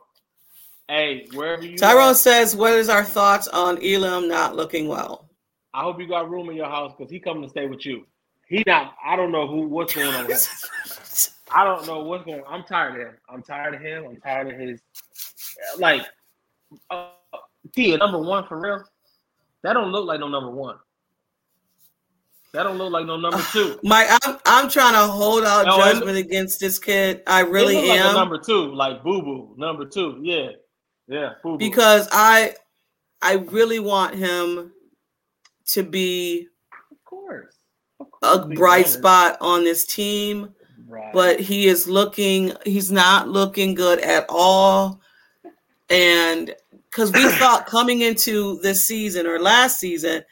[0.87, 5.29] hey, wherever you, Tyrone are, says, "What is our thoughts on Elam not looking well?"
[5.73, 8.05] I hope you got room in your house because he coming to stay with you.
[8.47, 8.95] He not.
[9.05, 9.67] I don't know who.
[9.67, 10.27] What's going on.
[11.51, 12.41] I don't know what's going.
[12.41, 12.53] On.
[12.53, 13.15] I'm tired of him.
[13.29, 14.05] I'm tired of him.
[14.07, 14.81] I'm tired of his
[15.77, 16.01] like.
[16.89, 17.09] Uh,
[17.75, 18.83] T, a number one for real.
[19.63, 20.77] That don't look like no number one.
[22.53, 23.79] That don't look like no number two.
[23.83, 27.21] Mike, I'm I'm trying to hold out No, judgment against this kid.
[27.27, 30.19] I really look like a am number two, like Boo Boo, number two.
[30.23, 30.49] Yeah,
[31.07, 31.57] yeah, Boo Boo.
[31.59, 32.55] because I
[33.21, 34.71] I really want him
[35.67, 36.47] to be
[36.91, 37.55] of course,
[37.99, 40.49] of a course we bright spot on this team,
[40.88, 41.13] Right.
[41.13, 45.01] but he is looking he's not looking good at all.
[45.91, 46.55] And
[46.89, 50.23] because we thought coming into this season or last season,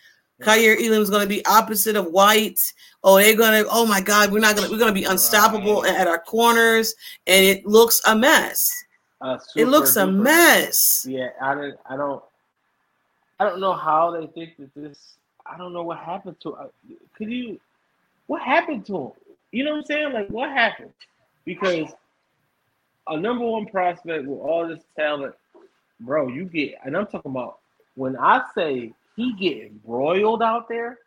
[0.41, 2.59] Kaiir Elam was going to be opposite of White.
[3.03, 3.63] Oh, they're gonna.
[3.69, 4.69] Oh my God, we're not gonna.
[4.69, 5.93] We're gonna be unstoppable Right.
[5.95, 6.93] at our corners,
[7.25, 8.67] and it looks a mess.
[9.21, 10.15] Uh, It looks a duper.
[10.23, 11.05] mess.
[11.07, 12.23] Yeah, I don't, I don't,
[13.39, 15.15] I don't know how they think that this.
[15.45, 16.53] I don't know what happened to.
[16.55, 16.67] Uh,
[17.15, 17.59] could you?
[18.27, 19.11] What happened to him?
[19.51, 20.13] You know what I'm saying?
[20.13, 20.91] Like what happened?
[21.45, 21.89] Because
[23.07, 25.33] a number one prospect with all this talent,
[26.01, 27.59] bro, you get, and I'm talking about
[27.95, 30.99] when I say he getting broiled out there,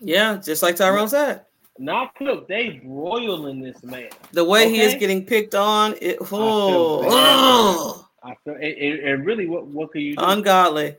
[0.00, 1.46] Yeah, just like Tyrone said,
[1.78, 4.10] not cooked, they broiling this man.
[4.32, 9.26] the way he is getting picked on, it oh, oh, I feel, and, and and
[9.26, 10.22] really, what what can you do?
[10.22, 10.96] ungodly.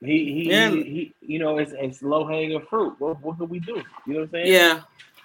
[0.00, 0.70] He he, Yeah.
[0.70, 2.94] he, he you know it's, it's low hanging fruit.
[3.00, 3.82] What what can we do?
[4.06, 4.52] You know what I'm saying?
[4.52, 4.80] Yeah,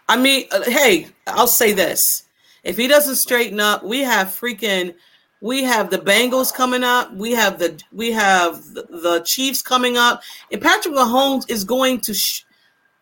[0.09, 2.23] I mean, uh, hey, I'll say this:
[2.63, 4.95] if he doesn't straighten up, we have freaking.
[5.43, 7.13] We have the Bengals coming up.
[7.13, 12.13] We have the we have the, Chiefs coming up, and Patrick Mahomes is going to.
[12.13, 12.45] Sh-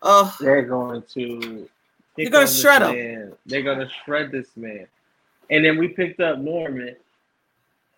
[0.02, 1.68] uh, They're going to
[2.16, 2.90] pick gonna shred him.
[2.96, 3.32] man.
[3.46, 4.88] They're gonna shred this man.
[5.50, 6.96] And then we picked up Norman.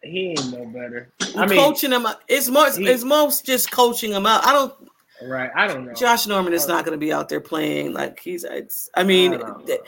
[0.03, 1.09] He ain't no better.
[1.35, 2.05] I mean, coaching him.
[2.05, 2.77] up- It's most.
[2.77, 4.47] he- It's most just coaching him up.
[4.47, 4.75] I don't.
[5.23, 5.51] right?
[5.57, 5.95] I don't know.
[5.95, 8.45] Josh Norman is not going to be out there playing like he's.
[8.45, 9.65] It's, I mean, I don't know.
[9.65, 9.81] th-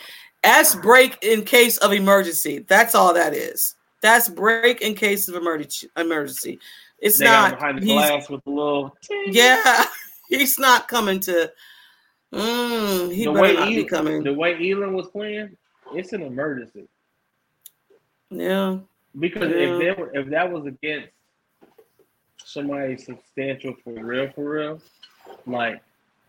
[0.42, 2.60] That's break in case of emergency.
[2.60, 3.74] That's all that is.
[4.02, 5.88] That's break in case of emergency.
[5.96, 6.58] Emergency.
[6.98, 7.58] It's They not.
[7.58, 8.96] behind the glass with the little.
[9.26, 9.84] yeah,
[10.28, 11.52] he's not coming to.
[12.32, 14.22] Mm, he the better way not be coming.
[14.22, 15.56] the way Elam was playing,
[15.92, 16.88] it's an emergency.
[18.30, 18.78] yeah,
[19.18, 19.56] Because Yeah.
[19.56, 21.08] if there were, if that was against
[22.44, 24.80] somebody substantial for real, for real,
[25.46, 25.80] like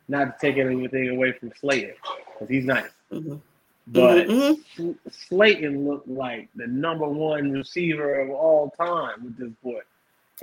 [0.07, 1.95] not to take anything away from Slayton,
[2.33, 3.41] because he's nice, Mhm.
[3.87, 4.97] But Mhm.
[5.09, 9.79] Slayton looked like the number one receiver of all time with this boy.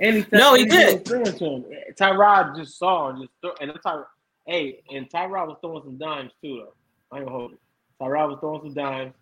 [0.01, 0.93] And he No, he and did.
[0.99, 1.93] was throwing to him.
[1.95, 4.03] Tyrod just saw and just throw, and Ty,
[4.45, 6.73] hey, and Tyrod was throwing some dimes too, though.
[7.11, 7.59] I ain't gonna hold it.
[8.01, 9.13] Tyrod was throwing some dimes.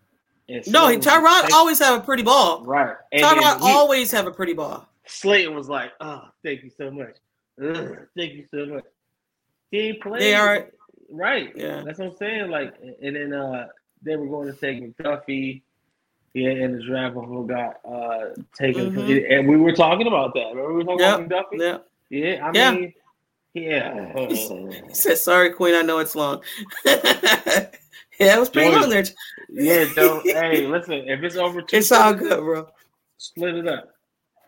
[0.48, 2.64] And no, he, Slayton was Tyrod taking- always have a pretty ball.
[2.64, 2.96] right.
[3.12, 4.86] And then Tyrod he- always have a pretty ball.
[5.06, 7.16] Slayton was like, "Oh, thank you so much.
[7.62, 8.84] Ugh, thank you so much."
[9.70, 10.20] He ain't played.
[10.22, 10.70] They are-
[11.10, 11.52] right.
[11.54, 11.82] Yeah.
[11.84, 12.50] That's what I'm saying.
[12.50, 13.68] Like, and then uh,
[14.04, 15.62] they were going to take McDuffie.
[16.34, 19.38] Yeah, and the draft before got uh taken, Mhm.
[19.38, 20.48] and we were talking about that.
[20.48, 21.20] Remember we were talking Yep.
[21.26, 21.60] about McDuffie?
[21.60, 21.78] Yeah.
[22.10, 22.70] Yeah, I Yeah.
[22.72, 22.92] mean,
[23.54, 24.26] yeah.
[24.28, 25.74] He said, "Sorry, Queen.
[25.76, 26.42] I know it's long."
[26.84, 27.70] yeah,
[28.18, 29.04] it was pretty long there.
[29.48, 30.20] yeah, Joe.
[30.24, 32.66] hey, listen, if it's over two, It's all good, bro.
[33.18, 33.90] Split it up.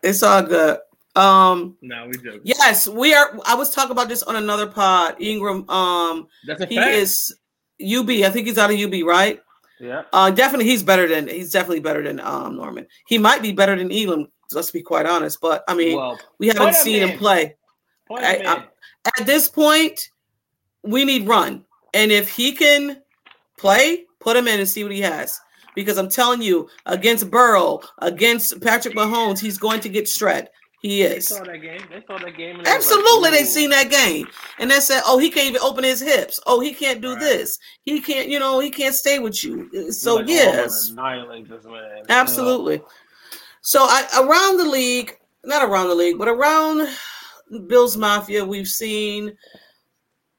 [0.03, 0.79] It's all good.
[1.15, 2.41] Um, No, we joking.
[2.43, 3.39] yes, we are.
[3.45, 5.15] I was talking about this on another pod.
[5.19, 6.91] Ingram, um, That's a he fact.
[6.91, 7.35] is
[7.81, 8.23] UB.
[8.23, 9.39] I think he's out of UB, right?
[9.79, 10.03] Yeah.
[10.13, 12.87] Uh, definitely, he's better than he's definitely better than um Norman.
[13.07, 14.27] He might be better than Elam.
[14.51, 17.55] Let's be quite honest, but I mean, well, we haven't seen him play.
[18.23, 18.55] I- I-
[19.19, 20.09] At this point,
[20.83, 21.63] we need run,
[21.93, 23.01] and if he can
[23.57, 25.39] play, put him in and see what he has.
[25.75, 30.49] Because I'm telling you, against Burrow, against Patrick Mahomes, he's going to get shred.
[30.79, 31.27] He They is.
[31.29, 31.81] saw that game.
[31.89, 32.57] They saw that game.
[32.57, 34.27] they like, Absolutely, they seen that game,
[34.59, 36.39] and they said, "Oh, he can't even open his hips.
[36.45, 37.19] Oh, he can't do Right.
[37.19, 37.57] this.
[37.83, 41.47] He can't, you know, he can't stay with you." Uh, so like, "Oh, yes, annihilate
[42.09, 42.81] absolutely.
[43.61, 46.87] So I around the league, not around the league, but around
[47.67, 49.35] Bills Mafia, we've seen.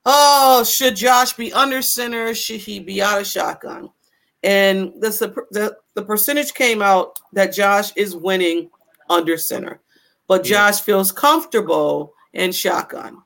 [0.07, 2.33] Oh, should Josh be under center?
[2.35, 3.91] Should he be out of shotgun?
[4.45, 5.11] And the
[5.51, 8.71] the, the percentage came out that Josh is winning
[9.11, 9.81] under center,
[10.29, 10.71] but Yeah.
[10.71, 13.23] Josh feels comfortable in shotgun.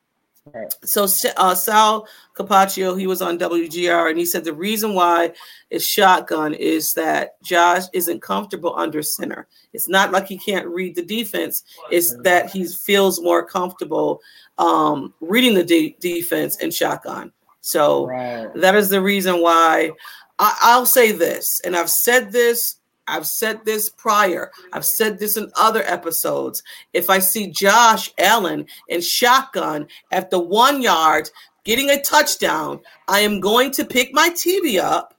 [0.53, 0.73] Right.
[0.83, 1.03] So
[1.37, 5.31] uh, Sal Capaccio, he was on WGR, and he said the reason why
[5.69, 9.47] it's shotgun is that Josh isn't comfortable under center.
[9.71, 14.19] It's not like he can't read the defense; it's that he feels more comfortable
[14.57, 17.31] um, reading the de- defense in shotgun.
[17.61, 18.53] So Right.
[18.55, 19.91] that is the reason why
[20.39, 22.75] I, I'll say this, and I've said this,
[23.07, 26.63] I've said this prior, I've said this in other episodes.
[26.93, 31.29] If I see Josh Allen in shotgun at the one yard
[31.63, 35.13] getting a touchdown, I am going to pick my TV up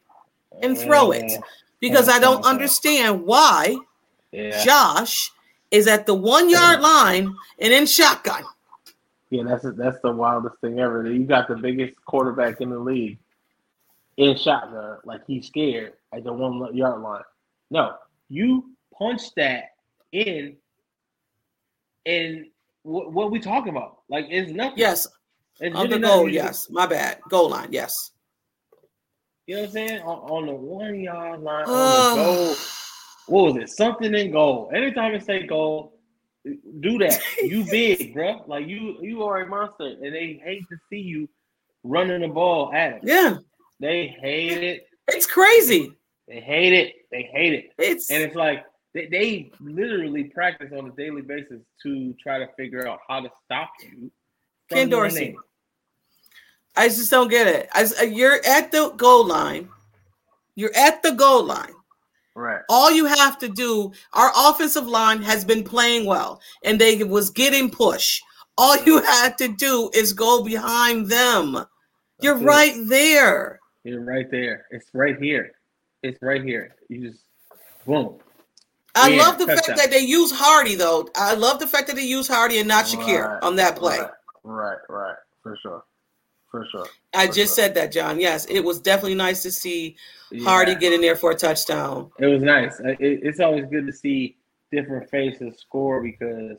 [0.62, 1.42] and throw it mm.
[1.80, 2.50] because I don't mm-hmm.
[2.50, 3.76] understand why
[4.32, 4.64] Yeah.
[4.64, 5.30] Josh
[5.70, 6.82] is at the one yard mm.
[6.82, 8.44] line and in shotgun.
[9.30, 11.10] Yeah, that's that's the wildest thing ever.
[11.10, 13.18] You got the biggest quarterback in the league
[14.16, 17.22] in shotgun, like he's scared at the one yard line.
[17.70, 17.94] No,
[18.28, 19.64] you punch that
[20.12, 20.56] in,
[22.06, 22.46] and
[22.82, 23.98] what, what we talking about?
[24.08, 24.78] Like, it's nothing.
[24.78, 25.08] Yes,
[25.60, 26.28] it's on the goal.
[26.28, 27.18] you Yes, my bad.
[27.28, 27.68] Goal line.
[27.70, 28.10] Yes.
[29.46, 30.00] You know what I'm saying?
[30.02, 32.54] On, on the one yard line, on the goal.
[33.26, 33.70] What was it?
[33.70, 34.70] Something in goal.
[34.74, 35.98] Anytime I say goal,
[36.80, 37.20] do that.
[37.42, 38.42] You big, bro.
[38.46, 41.28] Like you, you are a monster, and they hate to see you
[41.82, 43.00] running the ball at them.
[43.04, 43.36] Yeah,
[43.80, 44.86] They hate it.
[45.08, 45.92] it's crazy.
[46.28, 46.94] They hate it.
[47.10, 47.72] They hate it.
[47.78, 52.48] It's And it's like they, they literally practice on a daily basis to try to
[52.56, 54.10] figure out how to stop you.
[54.70, 55.36] Ken Dorsey.
[56.76, 57.68] I just don't get it.
[57.74, 59.68] As you're at the goal line,
[60.56, 61.72] you're at the goal line.
[62.34, 62.62] Right.
[62.68, 67.30] All you have to do, our offensive line has been playing well, and they was
[67.30, 68.20] getting push.
[68.58, 71.64] All you had to do is go behind them.
[72.20, 72.44] You're it.
[72.44, 73.60] right there.
[73.84, 74.66] You're right there.
[74.70, 75.52] It's right here.
[76.04, 76.76] It's right here.
[76.88, 77.22] You just
[77.86, 78.18] boom.
[78.94, 79.76] I Yeah, love the fact touchdown.
[79.78, 81.08] that they use Harty though.
[81.16, 83.98] I love the fact that they use Harty and not Shakir Right, on that play.
[83.98, 84.10] Right,
[84.44, 85.16] right, right.
[85.42, 85.82] For sure.
[86.50, 86.86] For sure.
[87.14, 87.64] I for just sure.
[87.64, 88.20] said that, John.
[88.20, 89.96] Yes, it was definitely nice to see
[90.42, 90.78] Harty Yeah.
[90.78, 92.10] get in there for a touchdown.
[92.18, 92.78] It was nice.
[92.80, 94.36] It, it's always good to see
[94.70, 96.58] different faces score because,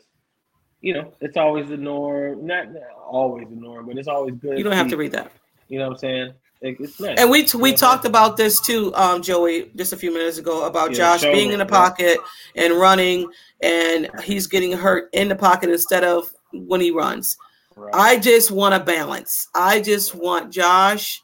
[0.81, 2.45] you know, it's always the norm.
[2.47, 4.57] Not not always the norm, but it's always good.
[4.57, 5.31] You don't have see- to read that.
[5.69, 6.33] You know what I'm saying?
[6.61, 7.19] It, it's nice.
[7.19, 10.11] And we we know what I'm talked about this too, um, Joey, just a few
[10.11, 11.69] minutes ago about Yeah, Josh being in the yeah.
[11.69, 12.17] pocket
[12.55, 13.29] and running,
[13.61, 17.37] and he's getting hurt in the pocket instead of when he runs.
[17.75, 17.93] Right.
[17.93, 19.49] I just want a balance.
[19.53, 21.21] I just want Josh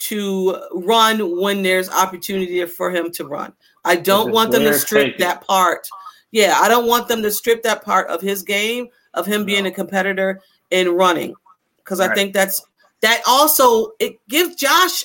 [0.00, 3.52] to run when there's opportunity for him to run.
[3.84, 5.18] I don't want them to strip take it.
[5.20, 5.86] that part.
[6.30, 9.66] Yeah, I don't want them to strip that part of his game of him being
[9.66, 11.34] a competitor in running
[11.78, 12.64] because I think that's
[13.02, 15.04] that also it gives Josh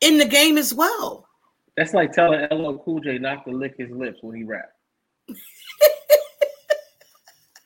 [0.00, 1.26] in the game as well.
[1.76, 4.70] That's like telling LL Cool J not to lick his lips when he rap.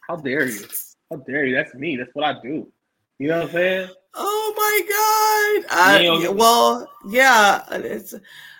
[0.08, 0.66] How dare you?
[1.10, 1.54] How dare you?
[1.54, 1.96] That's me.
[1.96, 2.70] That's what I do.
[3.18, 3.88] You know what I'm saying?
[4.14, 5.78] Oh my god!
[5.78, 8.14] I, You well, yeah, it's.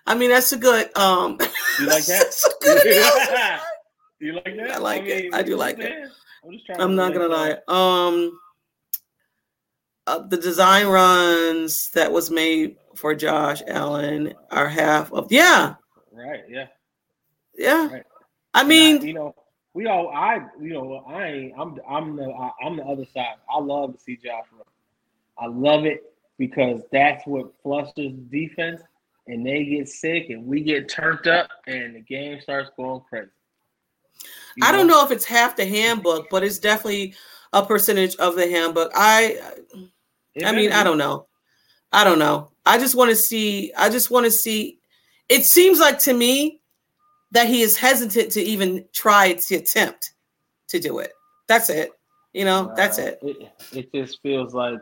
[0.06, 0.96] I mean, that's a good.
[0.96, 1.38] Um,
[1.80, 2.34] You like that?
[2.60, 2.84] good
[4.20, 4.70] you like that?
[4.72, 5.34] I like it.
[5.34, 6.08] I do you know what like it.
[6.44, 7.56] I'm just I'm to not gonna lie.
[7.68, 8.38] Um,
[10.06, 15.30] uh, the design runs that was made for Josh Allen are half of.
[15.30, 15.74] Yeah,
[16.12, 16.42] Right.
[16.48, 16.66] Yeah.
[17.56, 17.92] yeah.
[17.92, 18.04] Right.
[18.54, 19.34] I mean, you know,
[19.74, 23.36] we all, I, you know, I ain't, I'm, I'm the, I, I'm the other side.
[23.52, 24.62] I love to see Josh run.
[25.38, 26.02] I love it
[26.38, 28.82] because that's what flusters defense,
[29.26, 33.30] and they get sick, and we get turned up, and the game starts going crazy.
[34.56, 37.14] You I don't know if it's half the handbook, but it's definitely
[37.54, 38.92] a percentage of the handbook.
[38.94, 39.38] I,
[40.34, 41.26] It I mean, better I don't know.
[41.92, 42.50] I don't know.
[42.64, 43.72] I just want to see.
[43.76, 44.78] I just want to see.
[45.28, 46.60] It seems like to me
[47.32, 50.12] that he is hesitant to even try to attempt
[50.68, 51.12] to do it.
[51.48, 51.90] That's it.
[52.32, 53.18] You know, that's Uh, it.
[53.22, 54.80] It, it just feels like,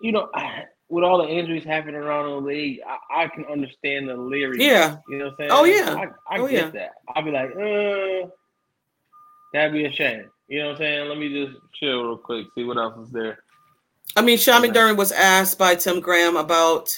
[0.00, 0.30] you know,
[0.88, 4.64] with all the injuries happening around the league, I, I can understand the leery.
[4.64, 4.98] Yeah.
[5.08, 5.50] You know what I'm saying?
[5.52, 5.94] Oh, yeah.
[5.94, 6.70] I, I Oh, get yeah.
[6.70, 6.92] that.
[7.14, 8.28] I'll be like, uh,
[9.52, 10.30] that'd be a shame.
[10.48, 11.08] You know what I'm saying?
[11.08, 13.38] Let me just chill real quick, see what else is there.
[14.16, 14.72] I mean, Sean Okay.
[14.72, 16.88] McDermott was asked by Tim Graham about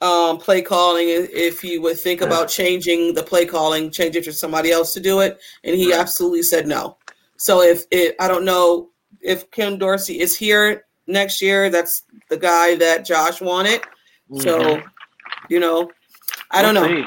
[0.00, 4.32] um, play calling, if he would think about changing the play calling, change it to
[4.32, 6.96] somebody else to do it, and he absolutely said no.
[7.38, 8.90] So if it, I don't know
[9.22, 13.82] if Ken Dorsey is here next year, that's the guy that Josh wanted.
[14.36, 14.84] So, Mhm.
[15.48, 15.90] you know,
[16.50, 16.86] I don't know.
[16.86, 17.04] See.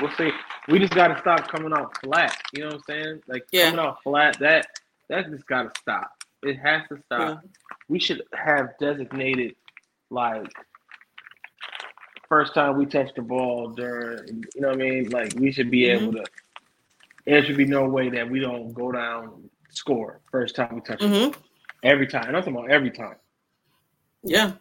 [0.00, 0.30] We'll see.
[0.68, 2.36] We just gotta stop coming out flat.
[2.52, 3.22] You know what I'm saying?
[3.26, 3.70] Like Yeah.
[3.70, 4.68] coming out flat, that
[5.08, 6.12] that just gotta stop.
[6.42, 7.20] It has to stop.
[7.42, 7.48] Yeah.
[7.88, 9.54] We should have designated
[10.10, 10.46] like
[12.28, 15.10] first time we touch the ball during you know what I mean?
[15.10, 15.94] Like we should be Mhm.
[16.00, 16.24] able to
[17.26, 21.00] there should be no way that we don't go down score first time we touch
[21.00, 21.30] the ball.
[21.32, 21.38] hmm
[21.84, 22.24] Every time.
[22.26, 23.16] I'm talking about every time.
[24.24, 24.52] Yeah.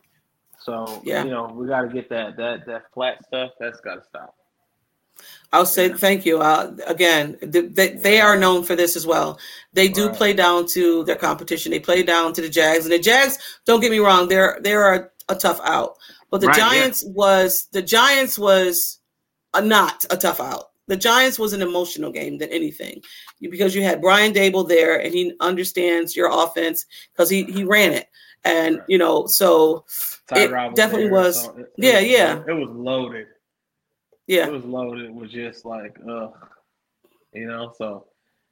[0.59, 1.23] So Yeah.
[1.23, 4.35] you know, we gotta get that that that flat stuff, that's gotta stop.
[5.53, 5.95] I'll say Yeah.
[5.97, 6.39] thank you.
[6.41, 9.39] Uh, again, th- they, they are known for this as well.
[9.73, 10.15] They do Right.
[10.17, 11.71] play down to their competition.
[11.71, 13.37] They play down to the Jags, and the Jags.
[13.65, 15.95] Don't get me wrong; they're they're a, a tough out.
[16.29, 16.69] But the Right, yeah.
[16.69, 18.99] Giants was the Giants was
[19.53, 20.71] a, not a tough out.
[20.87, 23.01] The Giants was an emotional game than anything,
[23.41, 27.93] because you had Brian Daboll there, and he understands your offense because he he ran
[27.93, 28.07] it,
[28.43, 28.85] and Right.
[28.89, 29.85] you know so
[30.31, 32.43] It Tyrod definitely there, was- so it- it yeah, was- yeah.
[32.49, 33.27] It was loaded.
[34.27, 34.47] Yeah.
[34.47, 36.29] It was loaded with just like, uh,
[37.33, 37.73] you know.
[37.77, 38.05] So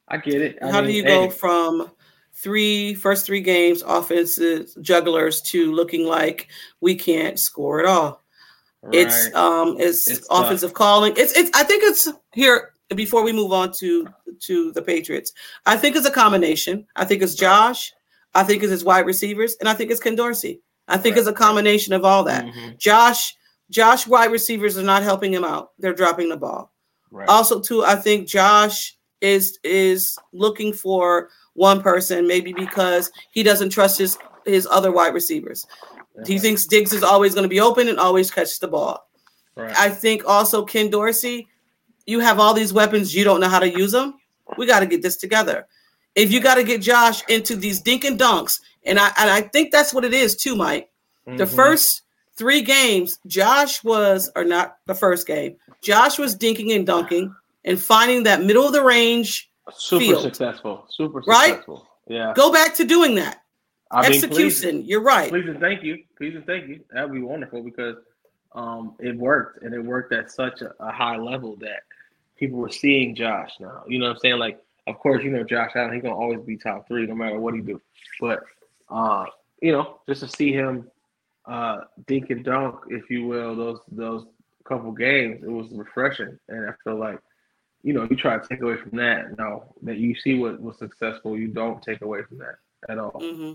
[0.07, 0.57] I get it.
[0.61, 1.91] I How do mean, you hey, go from
[2.33, 6.47] three first three games offenses jugglers to looking like
[6.81, 8.21] we can't score at all?
[8.91, 10.45] It's um it's, It's tough.
[10.45, 11.13] offensive calling.
[11.17, 14.07] It's it's I think it's here before we move on to
[14.41, 15.31] to the Patriots.
[15.65, 16.85] I think it's a combination.
[16.95, 17.91] I think it's Josh.
[18.35, 20.61] I think it's his wide receivers, and I think it's Ken Dorsey.
[20.87, 22.45] I think it's a combination of all that.
[22.45, 22.77] Mhm.
[22.77, 23.33] Josh
[23.69, 25.71] Josh wide receivers are not helping him out.
[25.79, 26.71] They're dropping the ball.
[27.11, 27.27] Right.
[27.27, 33.69] Also, too, I think Josh is is looking for one person, maybe because he doesn't
[33.69, 35.65] trust his his other wide receivers.
[36.25, 39.05] He thinks Diggs is always going to be open and always catch the ball.
[39.55, 39.75] Right.
[39.77, 41.47] I think also Ken Dorsey,
[42.05, 44.13] you have all these weapons, you don't know how to use them.
[44.57, 45.67] We got to get this together.
[46.13, 49.41] If you got to get Josh into these dink and dunks, and I and I
[49.41, 50.89] think that's what it is too, Mike.
[51.25, 51.55] The Mhm.
[51.55, 52.03] first
[52.37, 57.79] three games, Josh was, or not the first game, Josh was dinking and dunking and
[57.79, 59.49] finding that middle of the range.
[59.73, 60.23] super field.
[60.23, 60.85] successful.
[60.89, 61.49] Super Right?
[61.49, 61.87] successful.
[62.07, 62.33] Yeah.
[62.35, 63.41] Go back to doing that.
[63.91, 64.85] I mean, please, Execution.
[64.85, 65.29] You're right.
[65.29, 66.03] please and thank you.
[66.17, 66.81] Please and thank you.
[66.91, 67.95] That'd be wonderful because
[68.53, 71.83] um, it worked and it worked at such a, a high level that
[72.37, 73.83] people were seeing Josh now.
[73.87, 74.39] You know what I'm saying?
[74.39, 75.93] Like, of course, you know Josh Allen.
[75.93, 77.81] He's gonna always be top three no matter what he do.
[78.19, 78.43] But
[78.89, 79.25] uh,
[79.61, 80.89] you know, just to see him
[81.47, 81.77] uh,
[82.07, 84.25] dink and dunk, if you will, those those
[84.67, 86.37] couple games, it was refreshing.
[86.49, 87.19] And I feel like
[87.83, 89.37] you know you try to take away from that.
[89.37, 92.55] No, that you see what was successful, you don't take away from that
[92.89, 93.19] at all.
[93.19, 93.53] hmm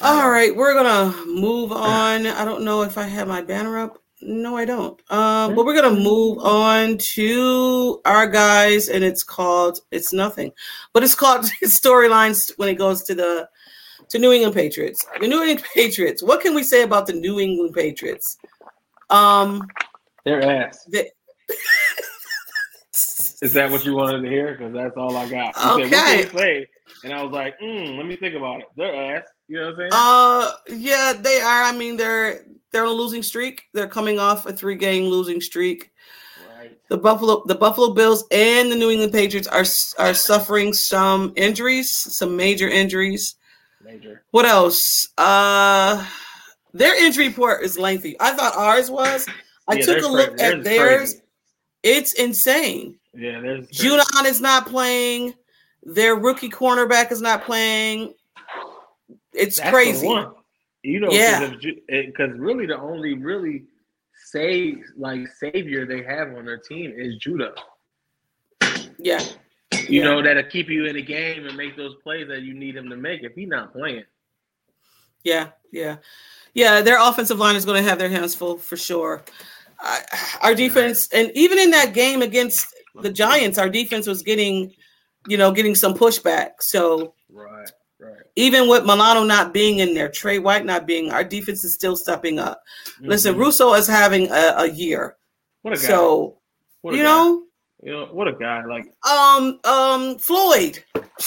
[0.00, 2.26] All right, we're gonna move on.
[2.26, 4.02] I don't know if I have my banner up.
[4.22, 4.98] No, I don't.
[5.10, 10.52] Um, but we're gonna move on to our guys, and it's called it's nothing,
[10.92, 13.48] but it's called storylines when it goes to the
[14.10, 15.04] to New England Patriots.
[15.20, 16.22] The New England Patriots.
[16.22, 18.36] What can we say about the New England Patriots?
[19.10, 19.66] Um,
[20.24, 20.86] Their ass.
[23.42, 24.52] Is that what you wanted to hear?
[24.56, 25.54] Because that's all I got.
[25.56, 26.24] You said, what Okay.
[26.24, 26.66] can we say?
[27.04, 28.66] And I was like, mm, let me think about it.
[28.76, 29.24] Their ass.
[29.48, 29.90] You know what I'm saying?
[29.92, 31.62] uh, yeah, they are.
[31.64, 33.62] I mean, they're they're on a losing streak.
[33.74, 35.90] They're coming off a three game losing streak.
[36.58, 36.76] right.
[36.88, 39.64] The Buffalo the Buffalo Bills and the New England Patriots are
[39.98, 43.36] are suffering some injuries, some major injuries.
[43.86, 44.22] Major.
[44.32, 45.06] What else?
[45.16, 46.04] Uh,
[46.74, 48.16] their injury report is lengthy.
[48.20, 49.26] I thought ours was.
[49.68, 50.44] I Yeah, took a look crazy.
[50.56, 50.98] at theirs.
[51.12, 51.22] crazy.
[51.82, 52.98] It's insane.
[53.14, 53.68] Yeah, there's.
[53.68, 55.34] Judon is not playing.
[55.84, 58.14] Their rookie cornerback is not playing.
[59.32, 60.06] It's That's crazy.
[60.06, 60.32] one.
[60.82, 61.52] You know, Yeah.
[61.88, 63.64] because really the only really
[64.24, 67.54] save like savior they have on their team is Judon.
[68.98, 69.20] Yeah.
[69.88, 70.04] You Yeah.
[70.04, 72.88] know that'll keep you in the game and make those plays that you need him
[72.90, 73.22] to make.
[73.22, 74.04] If he's not playing,
[75.24, 75.96] Yeah, yeah,
[76.54, 76.80] yeah.
[76.82, 79.24] Their offensive line is going to have their hands full for sure.
[79.80, 80.00] I,
[80.42, 84.72] our defense, and even in that game against the Giants, our defense was getting,
[85.28, 86.52] you know, getting some pushback.
[86.60, 87.70] So right,
[88.00, 88.14] right.
[88.36, 91.96] even with Milano not being in there, Trey White not being, our defense is still
[91.96, 92.62] stepping up.
[93.00, 93.38] Listen, Mhm.
[93.40, 95.16] Rousseau is having a, a year,
[95.62, 95.82] what a guy.
[95.88, 96.38] so
[96.84, 97.02] you guy.
[97.02, 97.45] know,
[97.82, 98.64] you know what a guy.
[98.64, 100.82] Like um, um, Floyd.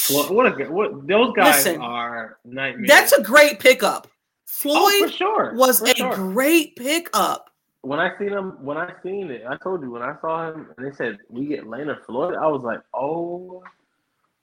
[0.09, 0.69] what, what a guy.
[0.69, 2.87] What those guys Listen, are nightmares.
[2.89, 4.07] That's a great pickup.
[4.07, 4.09] oh,
[4.45, 4.69] for
[5.07, 5.53] Floyd sure.
[5.55, 6.15] was for a sure.
[6.15, 7.49] great pickup.
[7.81, 10.67] when I seen him, when I seen it, I told you when I saw him,
[10.77, 12.35] and they said we get Leonard Floyd.
[12.35, 13.63] I was like, oh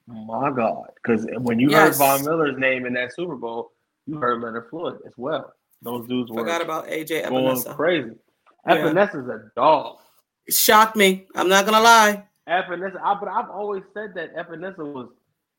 [0.06, 1.98] my god, because when you Yes.
[1.98, 3.72] heard Von Miller's name in that Super Bowl,
[4.06, 5.52] you heard Leonard Floyd as well.
[5.82, 7.76] Those dudes were Forgot about AJ going Epenesa.
[7.76, 8.12] crazy.
[8.66, 8.76] Yeah.
[8.76, 9.98] Epenesa is a dog.
[10.46, 11.26] It shocked me.
[11.34, 12.24] I'm not gonna lie.
[12.48, 15.08] Epenesa, I, but I've always said that Epenesa was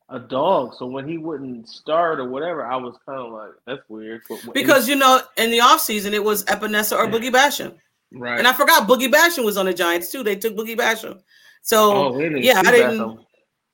[0.09, 0.73] a dog.
[0.79, 4.21] So when he wouldn't start or whatever, I was kind of like, that's weird.
[4.29, 7.75] But when- Because you know, in the offseason it was Epenesa or Boogie Basham.
[8.13, 8.37] right.
[8.39, 10.23] And I forgot Boogie Basham was on the Giants too.
[10.23, 11.21] They took Boogie Basham.
[11.61, 13.19] So oh, we didn't yeah, I didn't- though.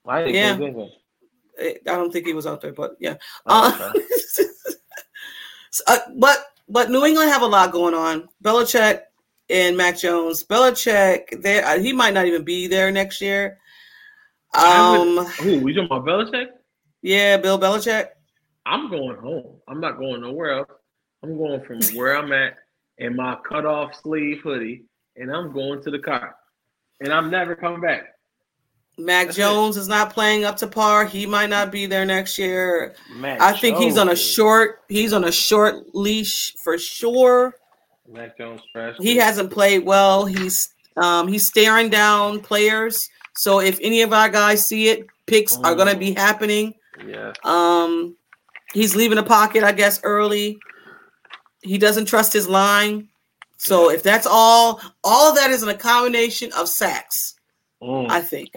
[0.07, 0.57] I didn't Yeah.
[0.57, 0.81] think of
[1.59, 1.83] it.
[1.85, 3.17] eh, I don't think he was out there, but yeah.
[3.45, 4.05] Oh, Uh, okay.
[5.71, 8.27] so, uh, but but New England have a lot going on.
[8.43, 9.01] Belichick
[9.49, 10.43] and Mac Jones.
[10.43, 13.59] Belichick, there uh, he might not even be there next year.
[14.53, 16.47] I Um, Who we talking about Belichick?
[17.01, 18.09] yeah, Bill Belichick.
[18.65, 19.57] I'm going home.
[19.67, 20.69] I'm not going nowhere else.
[21.21, 22.55] I'm going from where I'm at
[22.97, 24.85] in my cut off sleeve hoodie,
[25.15, 26.35] and I'm going to the car.
[27.01, 28.13] And I'm never coming back.
[28.97, 29.37] Mac That's.
[29.37, 31.05] Jones is not playing up to par.
[31.05, 32.95] He might not be there next year.
[33.15, 34.81] Mac I think he's on a short.
[34.87, 37.55] He's on a short leash for sure.
[38.07, 38.95] Mac Jones trash.
[38.99, 40.25] He hasn't played well.
[40.25, 43.09] He's um he's staring down players.
[43.35, 46.75] So if any of our guys see it, picks are gonna be happening.
[47.05, 47.33] Yeah.
[47.43, 48.15] Um
[48.73, 50.57] he's leaving the pocket, I guess, early.
[51.61, 53.07] He doesn't trust his line.
[53.57, 57.35] So if that's all, all of that is in a combination of sacks,
[57.81, 58.09] Mm.
[58.09, 58.49] I think.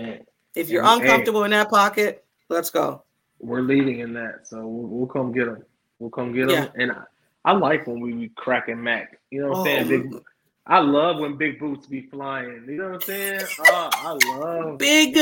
[0.57, 3.03] If you're uncomfortable in that pocket, let's go.
[3.39, 5.63] we're leading in that, so we'll, we'll come get him.
[6.01, 6.51] We'll come get him.
[6.51, 6.69] Yeah.
[6.75, 7.03] And I,
[7.47, 9.21] I like when we be cracking Mac.
[9.31, 9.89] You know what I'm Oh, saying?
[9.89, 10.15] Big,
[10.67, 12.67] I love when big boots be flying.
[12.69, 13.49] You know what I'm saying?
[13.59, 15.19] Oh, I love big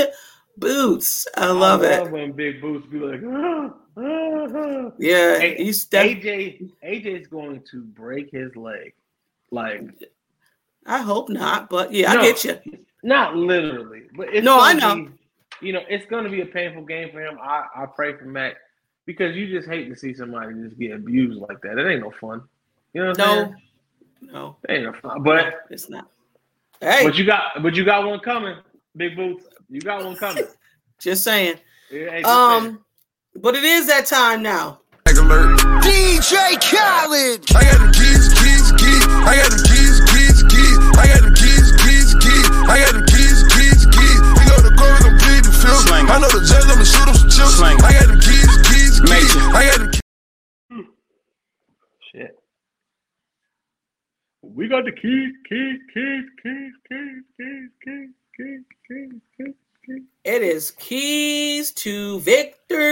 [0.56, 1.26] boots.
[1.36, 1.92] I love it.
[1.92, 2.04] I it.
[2.04, 4.92] love when big boots be like, ah, ah, ah.
[4.98, 8.94] Yeah, he's def- AJ AJ's going to break his leg.
[9.52, 9.82] Like
[10.86, 12.14] I hope not, but yeah, No.
[12.14, 12.58] I get you.
[13.04, 15.02] not literally, but it's No, I know.
[15.02, 15.10] Be,
[15.62, 17.38] you know, it's gonna be a painful game for him.
[17.42, 18.56] I, I pray for Mac
[19.06, 21.78] because you just hate to see somebody just get abused like that.
[21.78, 22.42] It ain't no fun.
[22.92, 24.32] You know what I'm No, saying?
[24.32, 25.22] no, It ain't no fun.
[25.22, 26.08] But it's not.
[26.80, 28.56] Hey, but you got but you got one coming,
[28.96, 29.46] big boots.
[29.70, 30.44] You got one coming.
[30.98, 31.56] just saying.
[31.90, 32.66] Yeah, hey, just saying.
[32.76, 32.84] Um,
[33.36, 34.80] but it is that time now.
[35.06, 35.60] Alert.
[35.86, 37.46] DJ Khaled.
[37.54, 39.04] I got them keys, keys, keys.
[39.22, 40.76] I got them keys, keys, keys.
[40.98, 42.46] I got them keys, keys, keys.
[42.66, 44.20] I got them keys, keys, keys.
[44.34, 45.86] We go to go, we gon' plead the film.
[46.10, 47.62] I know the judge, I'ma shoot him some chips.
[47.62, 49.34] I got them keys, keys, keys.
[49.34, 49.56] Major.
[49.56, 49.90] I got them
[52.12, 52.38] Shit.
[54.42, 59.54] We got the keys, keys, keys, keys, keys, keys, keys, keys, keys, keys,
[59.86, 60.02] keys.
[60.24, 62.84] It is keys to victory.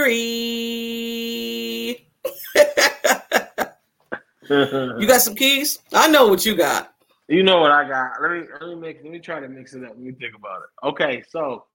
[4.50, 5.78] you got some keys?
[5.92, 6.94] I know what you got.
[7.28, 8.20] You know what I got.
[8.20, 9.90] Let me let me make let me try to mix it up.
[9.90, 10.86] Let me think about it.
[10.86, 11.66] Okay, so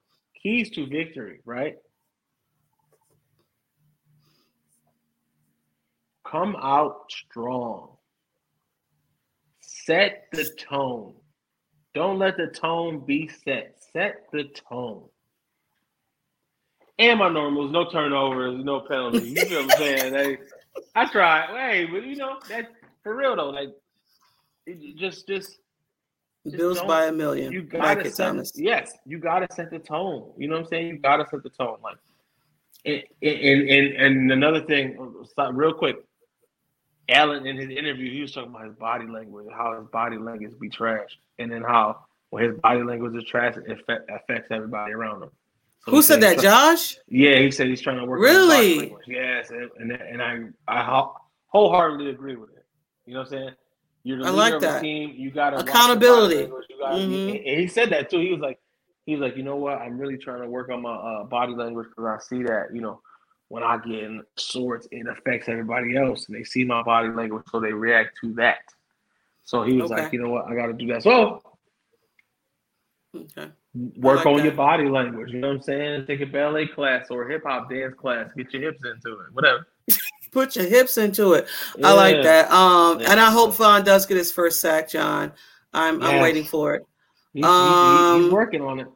[0.41, 1.77] keys to victory, right?
[6.30, 7.91] Come out strong.
[9.61, 11.13] Set the tone.
[11.93, 13.75] Don't let the tone be set.
[13.93, 15.05] Set the tone.
[16.99, 19.30] And my normals, no turnovers, no penalties.
[19.30, 20.13] You feel what I'm saying?
[20.13, 20.38] They,
[20.95, 21.49] I tried.
[21.49, 22.67] Hey, but you know, that's
[23.03, 23.49] for real though.
[23.49, 23.69] Like
[24.97, 25.59] just just
[26.45, 27.51] Just Bills by a million.
[27.51, 28.51] you gotta it, set, Thomas.
[28.55, 30.32] yes, you gotta set the tone.
[30.38, 30.88] You know what I'm saying?
[30.88, 31.78] You gotta set the tone.
[31.84, 31.97] Like,
[32.86, 34.97] and and and, and another thing,
[35.38, 35.97] uh, real quick.
[37.10, 40.51] Allen in his interview, he was talking about his body language, how his body language
[40.60, 44.91] be trash, and then how when his body language is trash, it affect, affects everybody
[44.93, 45.30] around him.
[45.86, 46.97] So Who said that, Josh?
[47.08, 48.20] Yeah, he said he's trying to work.
[48.20, 48.80] on his body Really?
[48.80, 49.05] language.
[49.08, 51.08] Yes, and and, and I I
[51.47, 52.66] wholeheartedly agree with it.
[53.05, 53.49] You know what I'm saying?
[54.03, 54.82] You're the I leader like of the that.
[54.82, 55.14] team.
[55.16, 56.45] You got Accountability.
[56.80, 57.30] Gotta, Mhm.
[57.30, 58.20] and he said that too.
[58.20, 58.60] He was like,
[59.05, 59.78] he was like, you know what?
[59.80, 62.82] I'm really trying to work on my uh, body language because I see that you
[62.82, 63.01] know
[63.50, 67.43] when I get in sorts, it affects everybody else, and they see my body language,
[67.52, 68.60] so they react to that.
[69.43, 70.04] So he was Okay.
[70.04, 70.45] like, you know what?
[70.48, 71.04] I got to do that.
[71.04, 71.41] So
[73.16, 73.50] Okay.
[73.98, 75.32] work like on your body language.
[75.32, 76.06] You know what I'm saying?
[76.08, 78.30] Take a ballet class or a hip hop dance class.
[78.36, 79.28] Get your hips into it.
[79.34, 79.66] Whatever.
[80.32, 81.48] Put your hips into it.
[81.82, 82.52] I like that.
[82.52, 83.12] Um, Yeah.
[83.12, 85.32] and I hope Von does get his first sack, John.
[85.74, 86.84] I'm I'm waiting for it.
[87.34, 88.88] He- he- he- he's Um, working on it.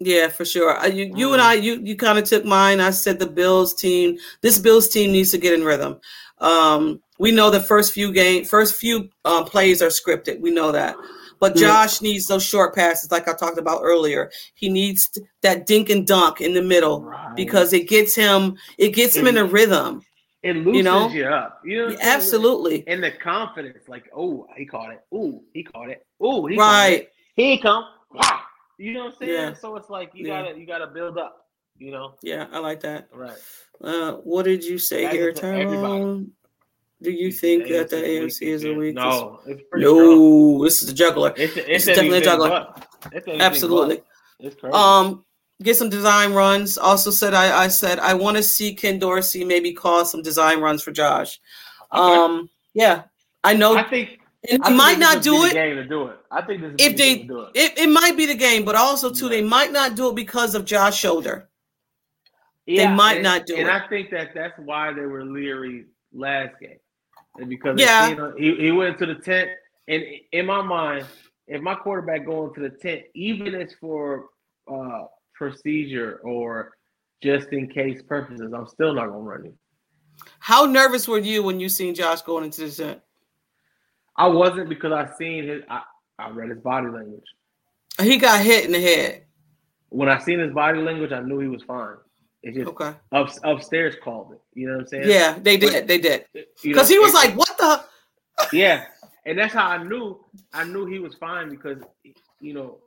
[0.00, 0.78] Yeah, for sure.
[0.78, 1.44] Uh, You, you and Mhm.
[1.46, 2.80] I, you, you kind of took mine.
[2.80, 4.16] I said the Bills team.
[4.40, 6.00] This Bills team needs to get in rhythm.
[6.38, 10.40] Um, we know the first few game, first few uh, plays are scripted.
[10.40, 10.96] We know that,
[11.38, 11.66] but Yeah.
[11.68, 14.30] Josh needs those short passes, like I talked about earlier.
[14.54, 15.10] He needs
[15.42, 17.36] that dink and dunk in the middle Right.
[17.36, 20.00] because it gets him, it gets him in a rhythm.
[20.42, 20.82] it loosens you,
[21.24, 21.34] know?
[21.34, 21.60] up.
[21.62, 25.02] You know, Absolutely, And the confidence, like, oh, he caught it.
[25.12, 26.06] Oh, he caught it.
[26.22, 26.96] Oh, he caught it.
[26.96, 27.08] right.
[27.36, 27.84] Here he come.
[28.14, 28.40] Wow.
[28.80, 29.32] You know what I'm saying?
[29.32, 29.52] Yeah.
[29.52, 30.42] So it's like you Yeah.
[30.42, 31.48] gotta you gotta build up.
[31.76, 33.08] You know, Yeah, I like that.
[33.12, 33.36] right?
[33.82, 35.98] Uh, what did you say That here, is for everybody.
[35.98, 36.30] Tyrone?
[37.02, 39.04] Do you think that the AFC is a weakest?
[39.04, 39.98] No, it's pretty strong.
[39.98, 41.32] No, this is a juggler.
[41.36, 42.74] It's, it's, It's definitely a juggler.
[43.26, 44.02] Absolutely.
[44.38, 44.74] It's crazy.
[44.74, 45.24] Um,
[45.62, 46.76] get some design runs.
[46.76, 50.60] Also said I, I said I want to see Ken Dorsey maybe call some design
[50.60, 51.40] runs for Josh.
[51.90, 53.04] Um, yeah,
[53.44, 55.52] I know I think and I might not do the it.
[55.52, 56.18] Game to do it.
[56.30, 57.50] I think this is If they- do it.
[57.54, 60.54] It, it might be the game, but also too they might not do it because
[60.54, 61.48] of Josh shoulder.
[62.66, 63.70] Yeah, might and- not do and it.
[63.70, 66.78] And I think that that's why they were leery last game,
[67.36, 68.32] and because Yeah.
[68.38, 69.50] he, he went to the tent,
[69.88, 71.06] and in my mind,
[71.46, 74.26] if my quarterback going to the tent, even if it's for
[74.72, 76.72] uh, procedure or
[77.22, 79.58] just in case purposes, I'm still not gonna run him.
[80.38, 83.00] How nervous were you when you seen Josh going into the tent?
[84.20, 85.62] I wasn't because I seen his.
[85.70, 85.80] I,
[86.18, 87.24] I read his body language.
[88.02, 89.24] He got hit in the head.
[89.88, 91.96] When I seen his body language, I knew he was fine.
[92.42, 92.92] It just Okay.
[93.12, 94.40] up, upstairs called it.
[94.52, 95.08] You know what I'm saying?
[95.08, 95.88] Yeah, they did.
[95.88, 96.26] They did.
[96.62, 97.82] Because he was like, "What the?"
[98.52, 98.84] Yeah,
[99.24, 100.22] and that's how I knew.
[100.52, 101.78] I knew he was fine because
[102.40, 102.78] you know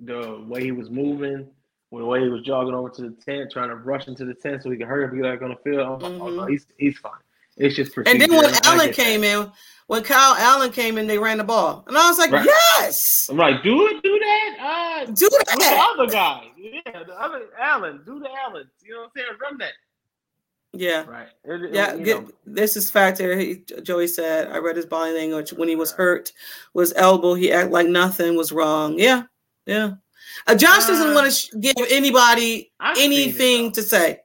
[0.00, 1.48] the way he was moving,
[1.92, 4.62] the way he was jogging over to the tent, trying to rush into the tent
[4.62, 6.02] so he could hurry up and get back on the field.
[6.04, 6.50] I'm like, oh no, Mhm.
[6.50, 7.12] he's he's fine.
[7.58, 9.02] It's just And then when I Allen get that.
[9.04, 9.50] came in,
[9.88, 12.44] when Kyle Allen came in, they ran the ball, and I was like, Right.
[12.46, 14.56] "Yes, I'm like, do it, do that.
[14.60, 16.50] Uh, do who's the other guy?
[16.56, 18.02] Yeah, the other Allen.
[18.06, 18.68] Do the Allen.
[18.82, 19.28] You know what I'm saying?
[19.40, 19.72] Run that.
[20.74, 21.28] Yeah, Right.
[21.44, 21.96] It- it- yeah.
[21.96, 23.36] Get, this is fact here.
[23.38, 26.32] He, Joey said, "I read his body language when he was hurt,
[26.74, 27.34] was elbow.
[27.34, 29.22] He act like nothing was wrong." Yeah,
[29.66, 29.92] yeah.
[30.46, 34.20] Uh, Josh doesn't Uh, want to sh- give anybody seen it, anything to say.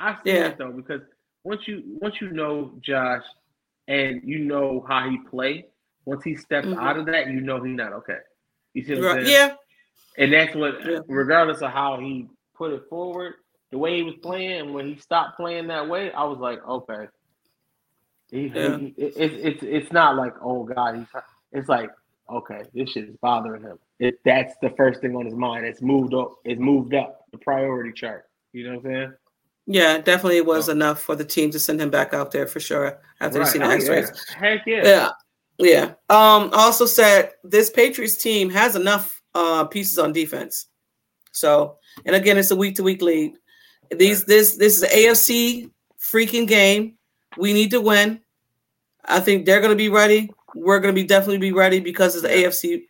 [0.00, 0.46] I see Yeah.
[0.48, 1.02] it though because
[1.46, 3.22] once you once you know Josh
[3.88, 5.66] and you know how he play,
[6.04, 6.76] once he steps Mhm.
[6.78, 8.18] out of that, you know he's not okay.
[8.74, 9.32] You see what I'm saying?
[9.32, 9.54] Yeah,
[10.18, 11.00] And that's what, Yeah.
[11.08, 13.34] regardless of how he put it forward,
[13.70, 17.08] the way he was playing, when he stopped playing that way, I was like, okay.
[18.30, 18.76] He, Yeah.
[18.78, 21.06] he- it, it, it's it's not like oh god he's
[21.52, 21.90] it's like
[22.28, 23.78] okay this shit is bothering him.
[24.00, 25.64] It, that's the first thing on his mind.
[25.64, 26.34] It's moved up.
[26.44, 28.24] It's moved up the priority chart.
[28.52, 29.12] You know what I'm saying?
[29.66, 29.98] Yeah.
[29.98, 33.34] Definitely was enough for the team to send him back out there for sure after
[33.34, 33.48] they Right.
[33.48, 34.10] seen the Oh, X-rays.
[34.30, 34.38] yeah.
[34.38, 34.82] Heck yeah.
[34.84, 35.08] Yeah.
[35.58, 35.84] Yeah.
[36.10, 40.66] Um, also said this Patriots team has enough uh pieces on defense.
[41.32, 43.32] So, and again, it's a week to week lead.
[43.90, 46.96] These this this is an AFC freaking game.
[47.36, 48.20] We need to win.
[49.04, 50.30] I think they're gonna be ready.
[50.54, 52.28] We're gonna be definitely be ready because it's the.
[52.30, 52.82] AFC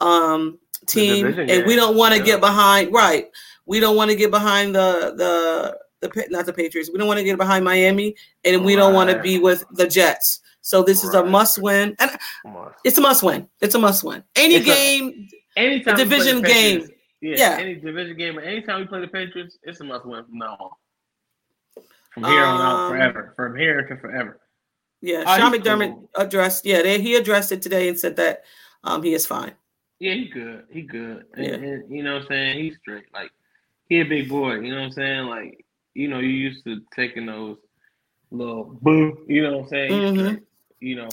[0.00, 2.26] um team, division and we don't want to Yeah.
[2.26, 2.92] get behind.
[2.92, 3.28] Right,
[3.64, 5.78] we don't want to get behind the the
[6.12, 6.90] the not the Patriots.
[6.90, 9.86] We don't want to get behind Miami, and we don't want to be with the
[9.86, 10.40] Jets.
[10.60, 12.10] So this is a must win, and
[12.42, 13.48] Come it's a must win.
[13.60, 14.24] It's a must win.
[14.34, 16.88] Any It's a- game, Anytime A we play division game.
[17.20, 17.58] Yeah, Yeah.
[17.60, 18.38] Any division game.
[18.38, 20.70] Anytime we play the Patriots, it's a must win from now on.
[22.10, 23.32] From here on out, Um, forever.
[23.36, 24.40] From here to forever.
[25.02, 25.22] yeah.
[25.26, 26.10] Oh, Sean McDermott cool.
[26.16, 26.64] addressed.
[26.66, 28.44] Yeah, they, he addressed it today and said that
[28.84, 29.52] um he is fine.
[29.98, 30.64] Yeah, he good.
[30.70, 31.24] He good.
[31.34, 31.52] And, Yeah.
[31.54, 32.58] and you know what I'm saying?
[32.64, 33.04] He's straight.
[33.14, 33.30] Like
[33.88, 34.54] he a big boy.
[34.56, 35.26] You know what I'm saying?
[35.26, 35.64] Like
[35.96, 37.56] you know, you used to taking those
[38.30, 39.24] little boo.
[39.28, 39.90] You know what I'm saying?
[40.14, 40.42] Mhm.
[40.80, 41.08] You know.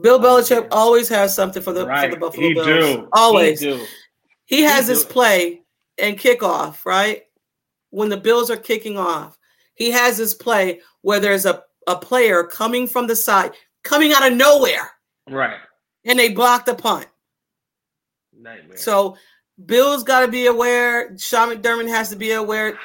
[0.00, 2.08] Bill Belichick always has something for the right.
[2.10, 2.66] for the Buffalo he Bills.
[2.96, 3.08] do.
[3.12, 3.60] Always.
[3.60, 3.86] He do.
[4.46, 5.10] He has He his do.
[5.12, 5.62] play
[5.98, 7.22] and kickoff, right?
[7.90, 9.38] When the Bills are kicking off,
[9.74, 13.52] he has his play where there's a, a player coming from the side,
[13.84, 14.90] coming out of nowhere,
[15.30, 15.58] Right.
[16.04, 17.06] and they block the punt.
[18.36, 18.76] Nightmare.
[18.76, 19.16] So
[19.64, 21.16] Bill's got to be aware.
[21.18, 22.76] Sean McDermott has to be aware.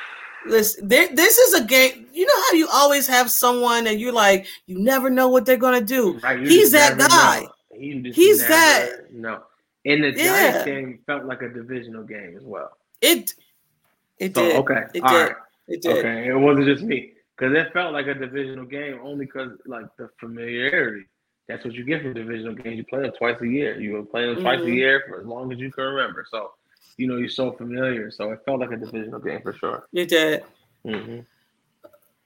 [0.46, 2.08] Listen, this is a game.
[2.14, 5.58] You know how you always have someone and you're like, you never know what they're
[5.58, 6.18] gonna do.
[6.20, 7.46] Right, He's that guy.
[7.74, 9.44] He He's never that- No.
[9.86, 10.52] And the Yeah.
[10.52, 12.72] Giants game felt like a divisional game as well.
[13.02, 13.34] It,
[14.18, 14.56] it So did.
[14.58, 15.24] okay, It all did.
[15.28, 15.36] right.
[15.68, 15.98] It did.
[15.98, 19.86] Okay, it wasn't just me because it felt like a divisional game only because like
[19.98, 21.06] the familiarity.
[21.48, 22.78] That's what you get from divisional games.
[22.78, 23.80] You play them twice a year.
[23.80, 24.76] You were playing them twice a Mhm.
[24.76, 26.26] year for as long as you can remember.
[26.30, 26.52] So,
[27.00, 28.12] you know, you're so familiar.
[28.12, 29.88] So it felt like a divisional game for sure.
[29.94, 30.44] It did.
[30.86, 31.20] hmm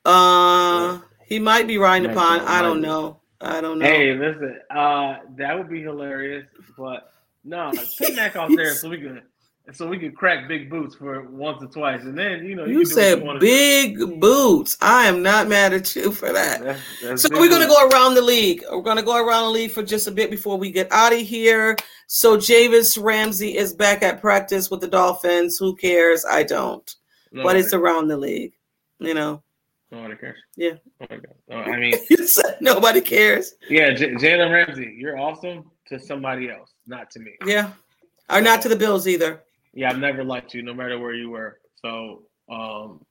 [0.04, 3.22] Uh, he might be riding Might I don't know.
[3.40, 3.86] I don't know.
[3.86, 6.48] Hey, listen, uh, that would be hilarious,
[6.78, 7.14] but
[7.44, 9.22] no, put Mac out there so we can
[9.72, 12.80] so we can crack big boots for once or twice, and then you know you
[12.80, 13.40] what said do.
[13.40, 14.76] big boots.
[14.82, 16.62] I am not mad at you for that.
[16.62, 18.64] That's- that's So we're gonna go around the league.
[18.70, 21.20] We're gonna go around the league for just a bit before we get out of
[21.20, 21.78] here.
[22.08, 25.58] So Jalen Ramsey is back at practice with the Dolphins.
[25.58, 26.26] Who cares?
[26.26, 26.94] I don't.
[27.32, 28.54] No, but it's around the league.
[29.00, 29.44] You know.
[29.92, 30.38] nobody cares.
[30.56, 30.74] Yeah.
[31.02, 31.36] Oh my God.
[31.48, 32.18] No, I mean, You
[32.62, 33.56] nobody cares.
[33.70, 37.32] yeah, J- Jalen Ramsey, you're awesome to somebody else, not to me.
[37.46, 37.72] Yeah.
[38.30, 39.44] Or not to the Bills either.
[39.74, 41.60] Yeah, I've never liked you, no matter where you were.
[41.82, 43.04] So, um,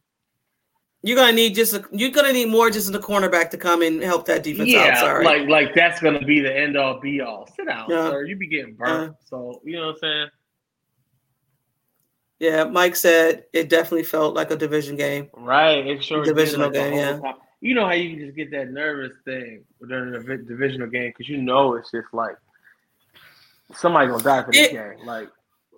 [1.03, 3.83] You're gonna need just a, you're gonna need more just in the cornerback to come
[3.83, 4.99] and help that defense yeah, out.
[4.99, 5.25] Sorry.
[5.25, 7.49] like like that's gonna be the end all be all.
[7.57, 8.11] Sit down, Yeah.
[8.11, 8.25] sir.
[8.25, 9.17] You be getting burnt.
[9.25, 10.29] so you know what I'm saying.
[12.39, 15.29] yeah, Mike said it definitely felt like a division game.
[15.35, 15.85] Right.
[15.87, 17.19] It sure did, Divisional like, game, yeah.
[17.19, 17.35] time.
[17.61, 21.29] You know how you can just get that nervous thing during a divisional game because
[21.29, 22.37] you know it's just like
[23.75, 25.07] somebody gonna die for this It- game.
[25.07, 25.29] Like,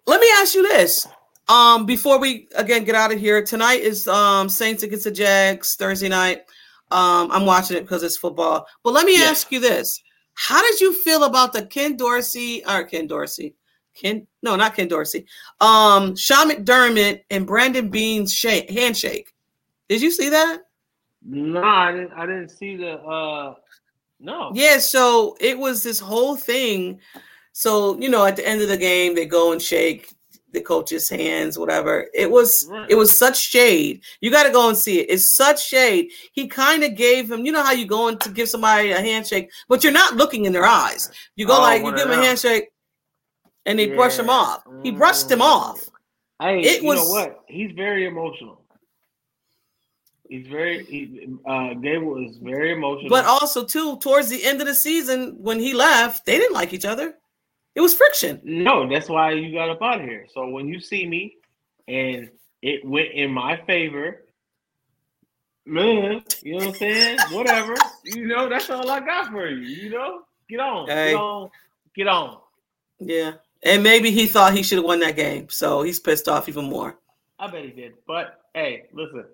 [0.06, 1.06] Let me ask you this.
[1.48, 5.76] Um, before we again get out of here, tonight is um Saints against the Jags
[5.76, 6.42] Thursday night.
[6.90, 8.66] Um, I'm watching it because it's football.
[8.82, 9.26] But let me Yeah.
[9.26, 10.02] ask you this:
[10.34, 13.54] How did you feel about the Ken Dorsey or Ken Dorsey?
[13.94, 15.24] Ken, no, not Ken Dorsey.
[15.60, 19.32] Um, Sean McDermott and Brandon Beane's shake, handshake.
[19.88, 20.60] Did you see that?
[21.22, 22.12] no, I didn't.
[22.12, 22.94] I didn't see the.
[23.00, 23.54] uh
[24.20, 24.50] No.
[24.54, 27.00] Yeah, so it was this whole thing.
[27.56, 30.10] So, you know, at the end of the game, they go and shake
[30.50, 32.08] the coach's hands, whatever.
[32.12, 32.90] It was Right.
[32.90, 34.02] it was such shade.
[34.20, 35.06] You got to go and see it.
[35.08, 36.10] It's such shade.
[36.32, 39.00] He kind of gave him, you know how you go in to give somebody a
[39.00, 41.10] handshake, but you're not looking in their eyes.
[41.36, 42.70] You go Oh, like you give him a handshake
[43.66, 44.62] and they brush him off.
[44.82, 45.42] He brushed him Mm.
[45.44, 45.80] off.
[46.40, 47.40] Hey, It you was- know what?
[47.48, 48.60] He's very emotional.
[50.28, 50.84] He's very.
[50.84, 53.10] He, uh, Gable is very emotional.
[53.10, 56.72] But also too, towards the end of the season when he left, they didn't like
[56.72, 57.18] each other.
[57.74, 58.40] It was friction.
[58.44, 60.26] No, that's why you got up out of here.
[60.32, 61.36] So when you see me
[61.88, 62.30] and
[62.62, 64.24] it went in my favor,
[65.66, 67.18] man, you know what I'm saying?
[67.30, 67.74] Whatever.
[68.04, 69.66] You know, that's all I got for you.
[69.66, 70.22] You know?
[70.48, 70.88] Get on.
[70.88, 71.10] Hey.
[71.10, 71.50] Get on.
[71.96, 72.38] Get on.
[73.00, 73.32] Yeah.
[73.64, 75.48] And maybe he thought he should have won that game.
[75.48, 76.98] So he's pissed off even more.
[77.38, 77.94] I bet he did.
[78.06, 79.24] But hey, listen,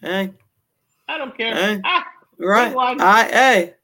[0.00, 0.32] Hey,
[1.08, 1.54] I don't care.
[1.54, 1.80] Hey.
[1.84, 2.06] Ah,
[2.38, 2.74] right.
[2.74, 3.00] won.
[3.00, 3.74] I hey.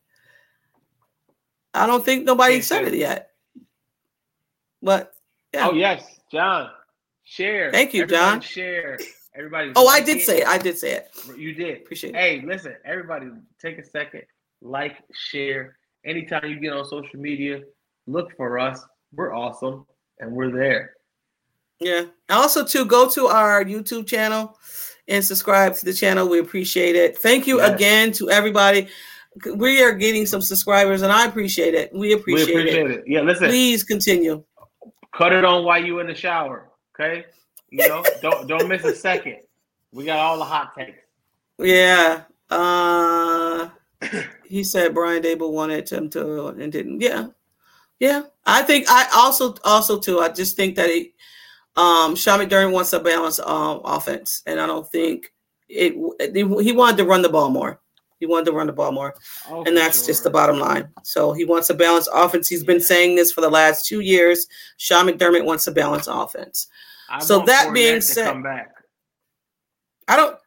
[1.74, 3.30] I don't think nobody said it yet.
[4.82, 5.14] But
[5.52, 5.68] yeah.
[5.68, 6.70] Oh yes, John.
[7.24, 7.72] Share.
[7.72, 8.40] Thank you, Everybody John.
[8.40, 8.98] Share.
[9.34, 9.72] Everybody.
[9.74, 10.46] Oh, I did say it.
[10.46, 11.08] I did say it.
[11.36, 11.78] You did.
[11.78, 12.16] Appreciate it.
[12.16, 13.26] Hey, listen, everybody,
[13.60, 14.22] take a second,
[14.62, 15.76] like, share.
[16.04, 17.62] Anytime you get on social media,
[18.06, 18.80] look for us.
[19.12, 19.86] We're awesome,
[20.20, 20.92] and we're there.
[21.80, 22.04] Yeah.
[22.30, 24.56] Also, to go to our YouTube channel
[25.08, 26.28] and subscribe to the channel.
[26.28, 27.18] We appreciate it.
[27.18, 27.74] Thank you Yes.
[27.74, 28.88] again to everybody.
[29.56, 31.92] We are getting some subscribers, and I appreciate it.
[31.92, 32.98] We appreciate, we appreciate it.
[32.98, 33.04] it.
[33.06, 34.44] Yeah, listen, Please continue.
[35.12, 36.70] cut it on while you in the shower.
[36.94, 37.24] Okay,
[37.70, 39.38] you know, don't don't miss a second.
[39.92, 40.98] We got all the hot takes.
[41.58, 42.22] Yeah.
[42.50, 43.68] Uh
[44.44, 47.00] he said Brian Daboll wanted him to and didn't.
[47.00, 47.28] Yeah.
[48.00, 48.22] Yeah.
[48.44, 51.14] I think I also also too, I just think that he
[51.76, 54.42] um Sean McDermott wants a balanced um offense.
[54.46, 55.32] And I don't think
[55.68, 55.94] it
[56.62, 57.80] he wanted to run the ball more.
[58.24, 59.14] He wanted to run the ball more.
[59.50, 60.88] Oh, And that's just the bottom line.
[61.02, 62.48] So he wants a balanced offense.
[62.48, 64.46] He's been saying this for the last two years.
[64.78, 66.68] Sean McDermott wants a balanced offense.
[67.10, 68.42] I so that Fournette being said-.
[70.08, 70.38] I don't.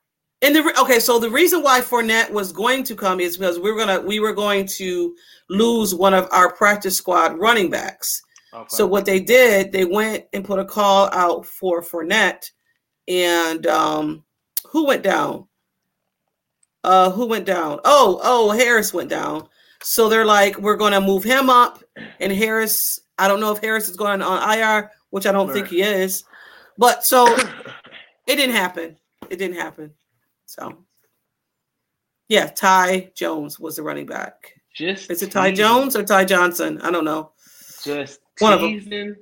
[0.42, 3.72] And the okay, so the reason why Fournette was going to come is because we
[3.72, 5.16] were gonna we were going to
[5.50, 8.24] lose one of our practice squad running backs.
[8.54, 8.66] Okay.
[8.70, 12.50] So what they did, they went and put a call out for Fournette,
[13.08, 14.24] and um,
[14.68, 15.48] who went down?
[16.84, 17.80] Uh, who went down?
[17.84, 19.48] Oh, oh, Harris went down.
[19.82, 21.84] So they're like, we're going to move him up,
[22.20, 23.00] and Harris.
[23.18, 26.24] I don't know if Harris is going on IR, which I don't think he is.
[26.78, 27.26] But so
[28.28, 28.98] it didn't happen.
[29.30, 29.94] It didn't happen.
[30.46, 30.78] So
[32.30, 34.54] yeah, Ty Jones was the running back.
[34.76, 35.66] Just Is it Ty teasing.
[35.66, 36.80] Jones or Ty Johnson?
[36.82, 37.32] I don't know.
[37.84, 39.16] Just One of them.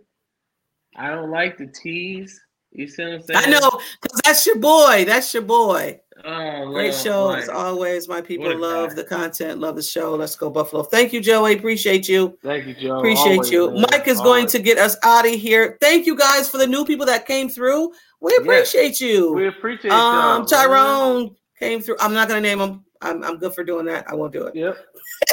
[0.97, 2.41] I don't like the tease.
[2.75, 3.39] You see what I'm saying?
[3.43, 5.05] I know because that's your boy.
[5.05, 5.99] That's your boy.
[6.23, 8.07] Oh, Great Lord, show as always.
[8.07, 8.95] My people love guy.
[8.95, 10.15] the content, love the show.
[10.15, 10.81] Let's go Buffalo.
[10.83, 11.53] Thank you, Joey.
[11.57, 12.37] Appreciate you.
[12.41, 12.97] Thank you, Joe.
[12.97, 13.71] Appreciate Always, you.
[13.71, 13.85] man.
[13.91, 15.77] Mike is going to get us out of here.
[15.81, 17.91] Thank you guys for the new people that came through.
[18.21, 19.33] We appreciate you.
[19.33, 20.47] We appreciate Um, y'all, man.
[20.47, 21.97] Tyrone came through.
[21.99, 22.83] I'm not gonna name him.
[23.01, 24.09] I'm, I'm good for doing that.
[24.09, 24.55] I won't do it.
[24.55, 24.77] Yep.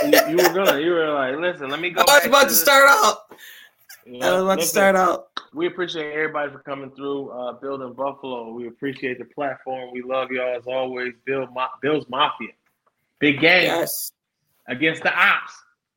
[0.05, 0.79] you, you were gonna.
[0.81, 1.71] You were like, listen.
[1.71, 2.03] Let me go.
[2.07, 3.19] I was about to this." start out.
[4.07, 5.29] Yeah, I was about to start out.
[5.55, 7.31] We appreciate everybody for coming through.
[7.31, 8.51] Uh, building Buffalo.
[8.53, 9.91] We appreciate the platform.
[9.93, 11.13] We love y'all as always.
[11.25, 12.49] Bill, Ma- Bill's Mafia.
[13.21, 14.13] Big game Yes.
[14.67, 15.53] against the ops.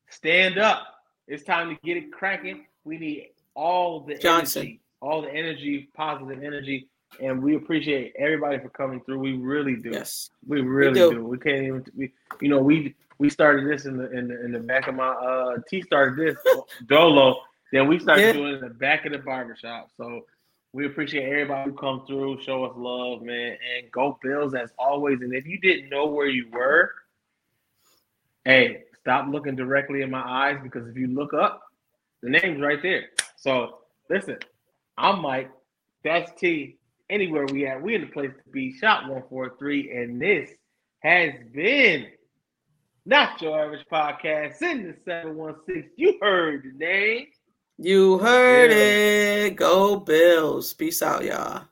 [0.10, 0.86] Stand up.
[1.28, 2.68] It's time to get it cracking.
[2.84, 4.62] We need all the Johnson.
[4.62, 6.88] energy, all the energy, positive energy,
[7.20, 9.20] and we appreciate everybody for coming through.
[9.20, 9.90] We really do.
[9.92, 10.30] Yes.
[10.46, 11.12] We really do.
[11.14, 11.26] do.
[11.26, 11.86] We can't even.
[11.96, 14.96] We, you know, we we started this in the in the, in the back of
[14.96, 15.08] my.
[15.08, 16.38] uh T started this
[16.88, 17.42] dolo.
[17.76, 18.32] Then we started Yeah.
[18.32, 19.92] doing it in the back of the barbershop.
[19.98, 20.26] So
[20.72, 25.20] we appreciate everybody who come through, show us love, man, and go Bills as always.
[25.20, 26.94] And if you didn't know where you were,
[28.46, 31.64] hey, stop looking directly in my eyes because if you look up,
[32.22, 33.10] the name's right there.
[33.36, 34.38] So listen,
[34.98, 35.52] I'm Mike.
[36.02, 36.78] That's T.
[37.10, 38.72] Anywhere we at, we in the place to be.
[38.72, 40.50] Shot 143, and this
[41.00, 42.08] has been
[43.06, 44.56] not your average podcast.
[44.56, 45.92] Send the 716.
[45.98, 47.28] You heard the name.
[47.78, 49.48] You heard Yeah.
[49.48, 49.56] it.
[49.56, 50.74] Go Bills.
[50.74, 51.66] Peace out, y'all.